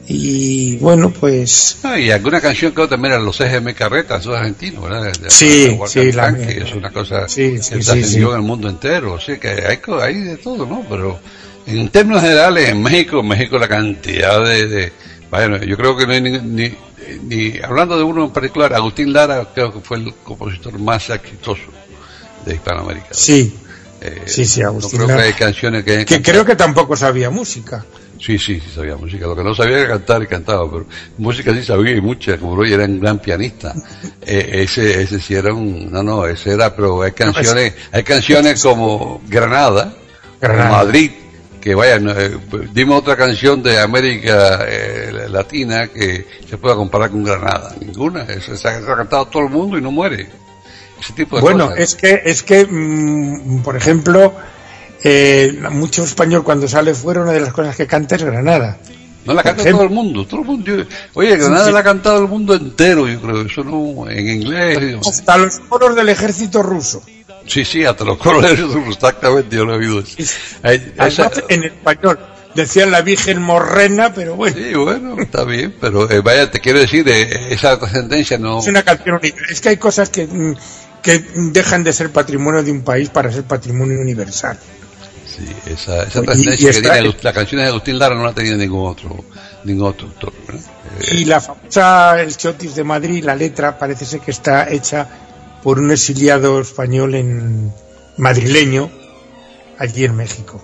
Y 0.06 0.76
bueno, 0.76 1.10
pues 1.10 1.78
Ah, 1.82 1.98
y 1.98 2.10
alguna 2.10 2.38
canción 2.40 2.74
que 2.74 2.86
también 2.86 3.14
eran 3.14 3.24
los 3.24 3.36
CGM 3.38 3.72
Carretas, 3.74 4.20
esos 4.20 4.36
argentinos, 4.36 4.82
¿verdad? 4.82 5.10
De- 5.18 5.30
Sí, 5.30 5.68
de 5.78 5.80
sí, 5.86 6.12
la- 6.12 6.28
es 6.28 6.74
una 6.74 6.90
cosa 6.90 7.26
Sí, 7.26 7.56
sí, 7.62 7.70
que 7.76 7.80
trascendió 7.80 8.26
sí. 8.28 8.32
en 8.32 8.36
el 8.36 8.42
mundo 8.42 8.68
entero, 8.68 9.14
así 9.16 9.38
que 9.38 9.48
hay, 10.02 10.20
de 10.20 10.36
todo, 10.36 10.66
¿no? 10.66 10.84
Pero 10.90 11.18
en 11.66 11.88
términos 11.88 12.20
generales, 12.20 12.68
en 12.68 12.82
México, 12.82 13.20
en 13.20 13.28
México 13.28 13.58
la 13.58 13.68
cantidad 13.68 14.44
de... 14.44 14.66
de 14.66 14.92
bueno, 15.30 15.56
yo 15.64 15.76
creo 15.76 15.96
que 15.96 16.06
no 16.06 16.12
hay 16.12 16.20
ni, 16.20 16.38
ni- 16.38 16.74
ni- 17.22 17.58
hablando 17.62 17.96
de 17.96 18.02
uno 18.04 18.24
en 18.26 18.30
particular, 18.30 18.74
Agustín 18.74 19.10
Lara 19.12 19.48
creo 19.54 19.72
que 19.72 19.80
fue 19.80 19.96
el 19.96 20.14
compositor 20.22 20.78
más 20.78 21.08
exitoso 21.08 21.62
de 22.44 22.54
Hispanoamérica. 22.56 23.08
sí, 23.12 23.56
Eh, 24.04 24.22
sí, 24.26 24.44
sí, 24.44 24.60
no 24.60 24.68
Agustín 24.68 25.00
creo 25.00 25.16
que 25.16 25.22
hay 25.22 25.32
canciones 25.32 25.82
que... 25.82 25.92
hayan 25.92 26.04
que 26.04 26.20
creo 26.20 26.44
que 26.44 26.56
tampoco 26.56 26.94
sabía 26.94 27.30
música. 27.30 27.84
Sí, 28.20 28.38
sí, 28.38 28.60
sí 28.60 28.70
sabía 28.74 28.96
música. 28.96 29.26
Lo 29.26 29.34
que 29.34 29.42
no 29.42 29.54
sabía 29.54 29.78
era 29.78 29.88
cantar 29.88 30.22
y 30.22 30.26
cantaba, 30.26 30.70
pero 30.70 30.86
música 31.16 31.54
sí 31.54 31.62
sabía 31.62 31.96
y 31.96 32.02
mucha, 32.02 32.36
como 32.36 32.54
Roy 32.54 32.72
era 32.72 32.84
un 32.84 33.00
gran 33.00 33.18
pianista. 33.18 33.74
Eh, 34.26 34.62
ese, 34.62 35.02
ese 35.02 35.20
sí 35.20 35.34
era 35.34 35.52
un, 35.52 35.92
no, 35.92 36.02
no, 36.02 36.26
ese 36.26 36.52
era, 36.52 36.74
pero 36.74 37.02
hay 37.02 37.12
canciones, 37.12 37.74
hay 37.92 38.02
canciones 38.02 38.62
como 38.62 39.20
Granada, 39.28 39.92
Granada. 40.40 40.70
Madrid, 40.70 41.10
que 41.60 41.74
vayan, 41.74 42.08
eh, 42.08 42.38
dime 42.72 42.94
otra 42.94 43.16
canción 43.16 43.62
de 43.62 43.78
América 43.78 44.64
eh, 44.66 45.26
Latina 45.28 45.88
que 45.88 46.26
se 46.48 46.56
pueda 46.56 46.74
comparar 46.74 47.10
con 47.10 47.22
Granada. 47.22 47.74
Ninguna, 47.78 48.22
eso 48.22 48.56
se 48.56 48.66
ha, 48.66 48.80
se 48.80 48.90
ha 48.90 48.96
cantado 48.96 49.26
todo 49.26 49.42
el 49.42 49.50
mundo 49.50 49.76
y 49.76 49.82
no 49.82 49.90
muere. 49.90 50.26
Ese 51.04 51.12
tipo 51.12 51.36
de 51.36 51.42
Bueno, 51.42 51.66
cosas. 51.68 51.80
es 51.80 51.94
que, 51.94 52.22
es 52.24 52.42
que 52.42 52.66
mm, 52.66 53.62
por 53.62 53.76
ejemplo, 53.76 54.34
eh, 55.02 55.58
mucho 55.70 56.02
español 56.04 56.42
cuando 56.44 56.66
sale 56.66 56.94
fuera, 56.94 57.20
una 57.22 57.32
de 57.32 57.40
las 57.40 57.52
cosas 57.52 57.76
que 57.76 57.86
canta 57.86 58.16
es 58.16 58.22
Granada. 58.24 58.78
No 59.24 59.32
la 59.32 59.42
canta 59.42 59.64
todo 59.70 59.82
el 59.84 59.90
mundo, 59.90 60.26
todo 60.26 60.40
el 60.40 60.46
mundo. 60.46 60.84
oye, 61.14 61.36
Granada 61.36 61.70
la 61.70 61.80
ha 61.80 61.82
cantado 61.84 62.20
el 62.22 62.28
mundo 62.28 62.54
entero, 62.54 63.08
yo 63.08 63.20
creo. 63.20 63.42
Eso 63.42 63.64
no, 63.64 64.08
en 64.10 64.28
inglés. 64.28 64.98
Hasta 65.06 65.38
los 65.38 65.60
coros 65.60 65.94
del 65.96 66.08
ejército 66.10 66.62
ruso. 66.62 67.02
Sí, 67.46 67.64
sí, 67.64 67.84
hasta 67.84 68.04
los 68.04 68.18
coros 68.18 68.44
exactamente, 68.88 69.56
yo 69.56 69.64
lo 69.64 69.74
he 69.74 69.78
oído. 69.78 70.02
esa- 70.18 71.30
en 71.48 71.64
español. 71.64 72.18
Decían 72.54 72.92
la 72.92 73.00
Virgen 73.02 73.42
Morrena, 73.42 74.14
pero 74.14 74.36
bueno, 74.36 74.56
sí, 74.56 74.74
bueno, 74.76 75.16
está 75.18 75.42
bien, 75.42 75.74
pero 75.80 76.08
eh, 76.08 76.20
vaya, 76.20 76.52
te 76.52 76.60
quiero 76.60 76.78
decir, 76.78 77.04
eh, 77.08 77.48
esa 77.52 77.76
trascendencia 77.80 78.38
no. 78.38 78.60
es 78.60 78.68
una 78.68 78.84
canción 78.84 79.16
universal. 79.16 79.46
Es 79.50 79.60
que 79.60 79.70
hay 79.70 79.76
cosas 79.76 80.08
que, 80.08 80.24
mm, 80.28 80.54
que 81.04 81.18
dejan 81.52 81.84
de 81.84 81.92
ser 81.92 82.10
patrimonio 82.10 82.62
de 82.64 82.72
un 82.72 82.82
país 82.82 83.10
para 83.10 83.30
ser 83.30 83.44
patrimonio 83.44 84.00
universal. 84.00 84.58
Sí, 85.26 85.44
esa, 85.66 86.02
esa 86.04 86.22
trascendencia 86.22 86.72
que 86.72 86.80
tiene 86.80 87.14
las 87.22 87.34
canciones 87.34 87.66
de 87.66 87.70
Agustín 87.70 87.98
Lara 87.98 88.14
no 88.14 88.24
la 88.24 88.32
tenía 88.32 88.54
ningún 88.56 88.88
otro, 88.88 89.24
ningún 89.64 89.86
otro 89.88 90.06
autor. 90.08 90.32
Eh, 90.54 91.14
Y 91.16 91.24
la 91.26 91.40
famosa 91.40 92.20
El 92.20 92.36
Chotis 92.36 92.74
de 92.76 92.84
Madrid, 92.84 93.22
la 93.24 93.34
letra 93.34 93.78
parece 93.78 94.04
ser 94.06 94.20
que 94.20 94.30
está 94.30 94.70
hecha 94.70 95.06
por 95.62 95.78
un 95.78 95.90
exiliado 95.90 96.60
español 96.60 97.14
en 97.16 97.72
madrileño 98.16 98.90
allí 99.78 100.04
en 100.04 100.14
México. 100.16 100.62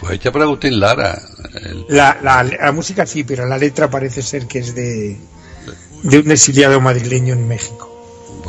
pues 0.00 0.12
hecha 0.14 0.30
por 0.32 0.42
Agustín 0.42 0.78
Lara. 0.78 1.18
el- 1.64 1.84
La, 1.88 2.18
la, 2.22 2.42
la 2.44 2.72
música 2.72 3.06
sí, 3.06 3.24
pero 3.24 3.46
la 3.46 3.56
letra 3.58 3.88
parece 3.90 4.22
ser 4.22 4.46
que 4.46 4.58
es 4.60 4.74
de, 4.74 5.16
de 6.02 6.18
un 6.18 6.30
exiliado 6.30 6.80
madrileño 6.80 7.32
en 7.34 7.48
México. 7.48 7.87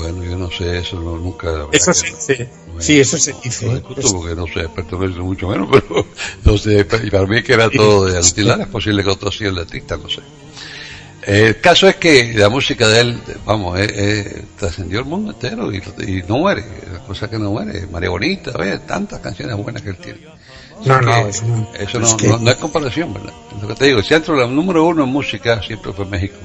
Bueno, 0.02 0.24
yo 0.24 0.38
no 0.38 0.50
sé, 0.52 0.80
eso 0.80 1.00
no, 1.00 1.18
nunca. 1.18 1.48
la 1.48 1.66
verdad 1.66 1.74
Eso 1.74 1.92
no. 1.92 2.18
dice. 2.18 2.50
Bueno, 2.66 2.82
Sí, 2.82 3.00
eso 3.00 3.18
se. 3.18 3.32
Lo 3.32 3.76
discuto 3.76 4.14
porque 4.14 4.36
no 4.36 4.48
soy 4.48 4.62
experto 4.64 5.04
en 5.04 5.12
eso, 5.12 5.24
mucho 5.24 5.48
menos, 5.50 5.68
pero 5.72 6.06
no 6.44 6.58
sé, 6.58 6.86
y 7.04 7.10
para 7.10 7.26
mí 7.26 7.42
que 7.44 7.54
era 7.54 7.70
todo 7.70 8.06
de 8.06 8.44
Lara, 8.44 8.64
es 8.64 8.70
posible 8.70 9.04
que 9.04 9.10
otro 9.10 9.32
sí 9.32 9.46
el 9.46 9.56
letrista, 9.56 9.98
no 9.98 10.10
sé. 10.10 10.22
Eh, 11.28 11.48
El 11.48 11.60
caso 11.62 11.88
es 11.90 11.96
que 11.98 12.34
la 12.34 12.50
música 12.50 12.88
de 12.88 13.02
él, 13.02 13.20
vamos, 13.46 13.78
eh, 13.80 13.88
eh, 13.94 14.42
trascendió 14.58 15.00
el 15.00 15.06
mundo 15.06 15.32
entero 15.32 15.72
y, 15.74 15.78
y 16.08 16.24
no 16.28 16.38
muere, 16.38 16.64
la 16.92 17.00
cosa 17.00 17.30
que 17.30 17.38
no 17.38 17.52
muere, 17.52 17.86
María 17.88 18.10
Bonita, 18.10 18.52
oye, 18.58 18.80
tantas 18.80 19.20
canciones 19.20 19.56
buenas 19.58 19.82
que 19.82 19.90
él 19.90 19.98
tiene. 19.98 20.20
No, 20.86 21.02
no, 21.02 21.28
es 21.28 21.44
eso 21.78 21.98
es 21.98 22.10
no, 22.12 22.16
que- 22.18 22.28
no, 22.30 22.38
no 22.38 22.52
es 22.52 22.58
comparación, 22.58 23.14
¿verdad? 23.14 23.34
Es 23.54 23.62
lo 23.62 23.68
que 23.68 23.76
te 23.76 23.86
digo, 23.86 24.00
el 24.00 24.06
centro, 24.06 24.36
la 24.38 24.48
número 24.48 24.86
uno 24.88 25.04
en 25.04 25.10
música 25.10 25.62
siempre 25.62 25.92
fue 25.92 26.06
México, 26.06 26.36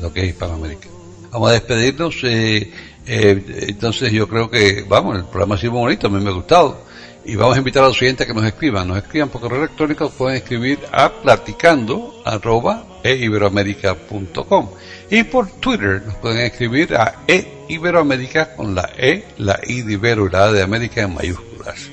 lo 0.00 0.10
que 0.10 0.20
es 0.22 0.28
Hispanoamérica. 0.30 0.88
Vamos 1.30 1.50
a 1.50 1.52
despedirnos, 1.52 2.16
eh, 2.24 2.72
eh, 3.06 3.66
entonces 3.68 4.10
yo 4.12 4.28
creo 4.28 4.50
que, 4.50 4.84
vamos, 4.88 5.16
el 5.16 5.24
programa 5.24 5.56
ha 5.56 5.58
sido 5.58 5.72
muy 5.72 5.82
bonito, 5.82 6.06
a 6.06 6.10
mí 6.10 6.22
me 6.22 6.30
ha 6.30 6.34
gustado. 6.34 6.88
Y 7.24 7.36
vamos 7.36 7.56
a 7.56 7.58
invitar 7.58 7.84
a 7.84 7.88
los 7.88 8.00
oyentes 8.00 8.24
a 8.24 8.26
que 8.26 8.32
nos 8.32 8.46
escriban. 8.46 8.88
Nos 8.88 8.98
escriban 8.98 9.28
por 9.28 9.42
correo 9.42 9.58
electrónico, 9.58 10.08
pueden 10.08 10.38
escribir 10.38 10.78
a 10.90 11.12
platicando 11.12 12.22
arroba 12.24 12.86
eiberoamerica.com. 13.04 14.70
Y 15.10 15.22
por 15.24 15.50
Twitter 15.60 16.02
nos 16.06 16.14
pueden 16.16 16.46
escribir 16.46 16.94
a 16.96 17.16
eiberoamérica 17.26 18.54
con 18.56 18.74
la 18.74 18.88
E, 18.96 19.24
la 19.36 19.60
I 19.66 19.82
de 19.82 19.92
Ibero 19.94 20.28
la 20.28 20.50
de 20.52 20.62
América 20.62 21.02
en 21.02 21.14
mayúsculas. 21.14 21.90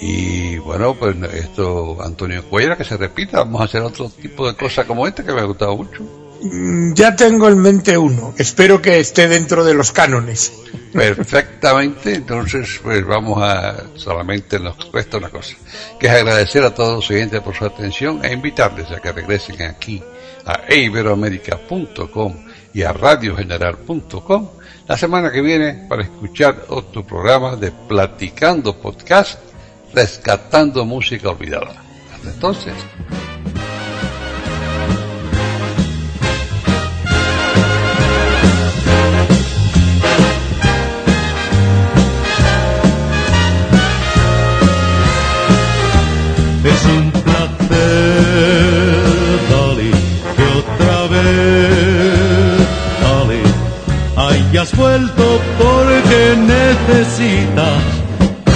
Y 0.00 0.58
bueno, 0.58 0.94
pues 0.94 1.16
esto, 1.34 2.00
Antonio 2.00 2.44
Cuellar, 2.44 2.76
que 2.76 2.84
se 2.84 2.96
repita, 2.96 3.38
vamos 3.38 3.62
a 3.62 3.64
hacer 3.64 3.82
otro 3.82 4.08
tipo 4.08 4.46
de 4.46 4.54
cosas 4.54 4.86
como 4.86 5.06
esta 5.08 5.24
que 5.24 5.32
me 5.32 5.40
ha 5.40 5.44
gustado 5.44 5.76
mucho. 5.76 6.27
Mm, 6.42 6.94
Ya 6.94 7.16
tengo 7.16 7.48
en 7.48 7.58
mente 7.58 7.96
uno. 7.98 8.34
Espero 8.38 8.80
que 8.80 9.00
esté 9.00 9.28
dentro 9.28 9.64
de 9.64 9.74
los 9.74 9.92
cánones. 9.92 10.52
Perfectamente, 10.92 12.14
entonces 12.14 12.80
pues 12.82 13.04
vamos 13.06 13.42
a, 13.42 13.74
solamente 13.94 14.58
nos 14.58 14.90
resta 14.92 15.18
una 15.18 15.28
cosa, 15.28 15.54
que 16.00 16.06
es 16.06 16.12
agradecer 16.12 16.64
a 16.64 16.74
todos 16.74 16.96
los 16.96 17.10
oyentes 17.10 17.40
por 17.42 17.54
su 17.54 17.64
atención 17.66 18.24
e 18.24 18.32
invitarles 18.32 18.90
a 18.90 19.00
que 19.00 19.12
regresen 19.12 19.62
aquí 19.62 20.02
a 20.46 20.72
iberoamérica.com 20.74 22.34
y 22.72 22.82
a 22.82 22.92
radiogeneral.com 22.92 24.48
la 24.86 24.96
semana 24.96 25.30
que 25.30 25.42
viene 25.42 25.86
para 25.88 26.02
escuchar 26.02 26.64
otro 26.68 27.04
programa 27.06 27.56
de 27.56 27.70
Platicando 27.70 28.74
Podcast, 28.80 29.38
rescatando 29.92 30.86
música 30.86 31.28
olvidada. 31.28 31.82
Hasta 32.14 32.30
entonces. 32.30 32.74
Hayas 54.50 54.74
vuelto 54.76 55.40
porque 55.58 56.36
necesitas 56.36 57.82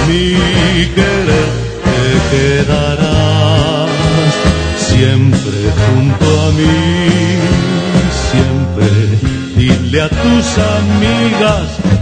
mi 0.08 0.86
querer. 0.94 1.62
Te 1.84 2.36
quedarás 2.36 3.90
siempre 4.76 5.58
junto 5.86 6.24
a 6.40 6.50
mí, 6.52 7.38
siempre. 8.30 8.88
Dile 9.56 10.00
a 10.00 10.08
tus 10.08 10.58
amigas 10.58 12.01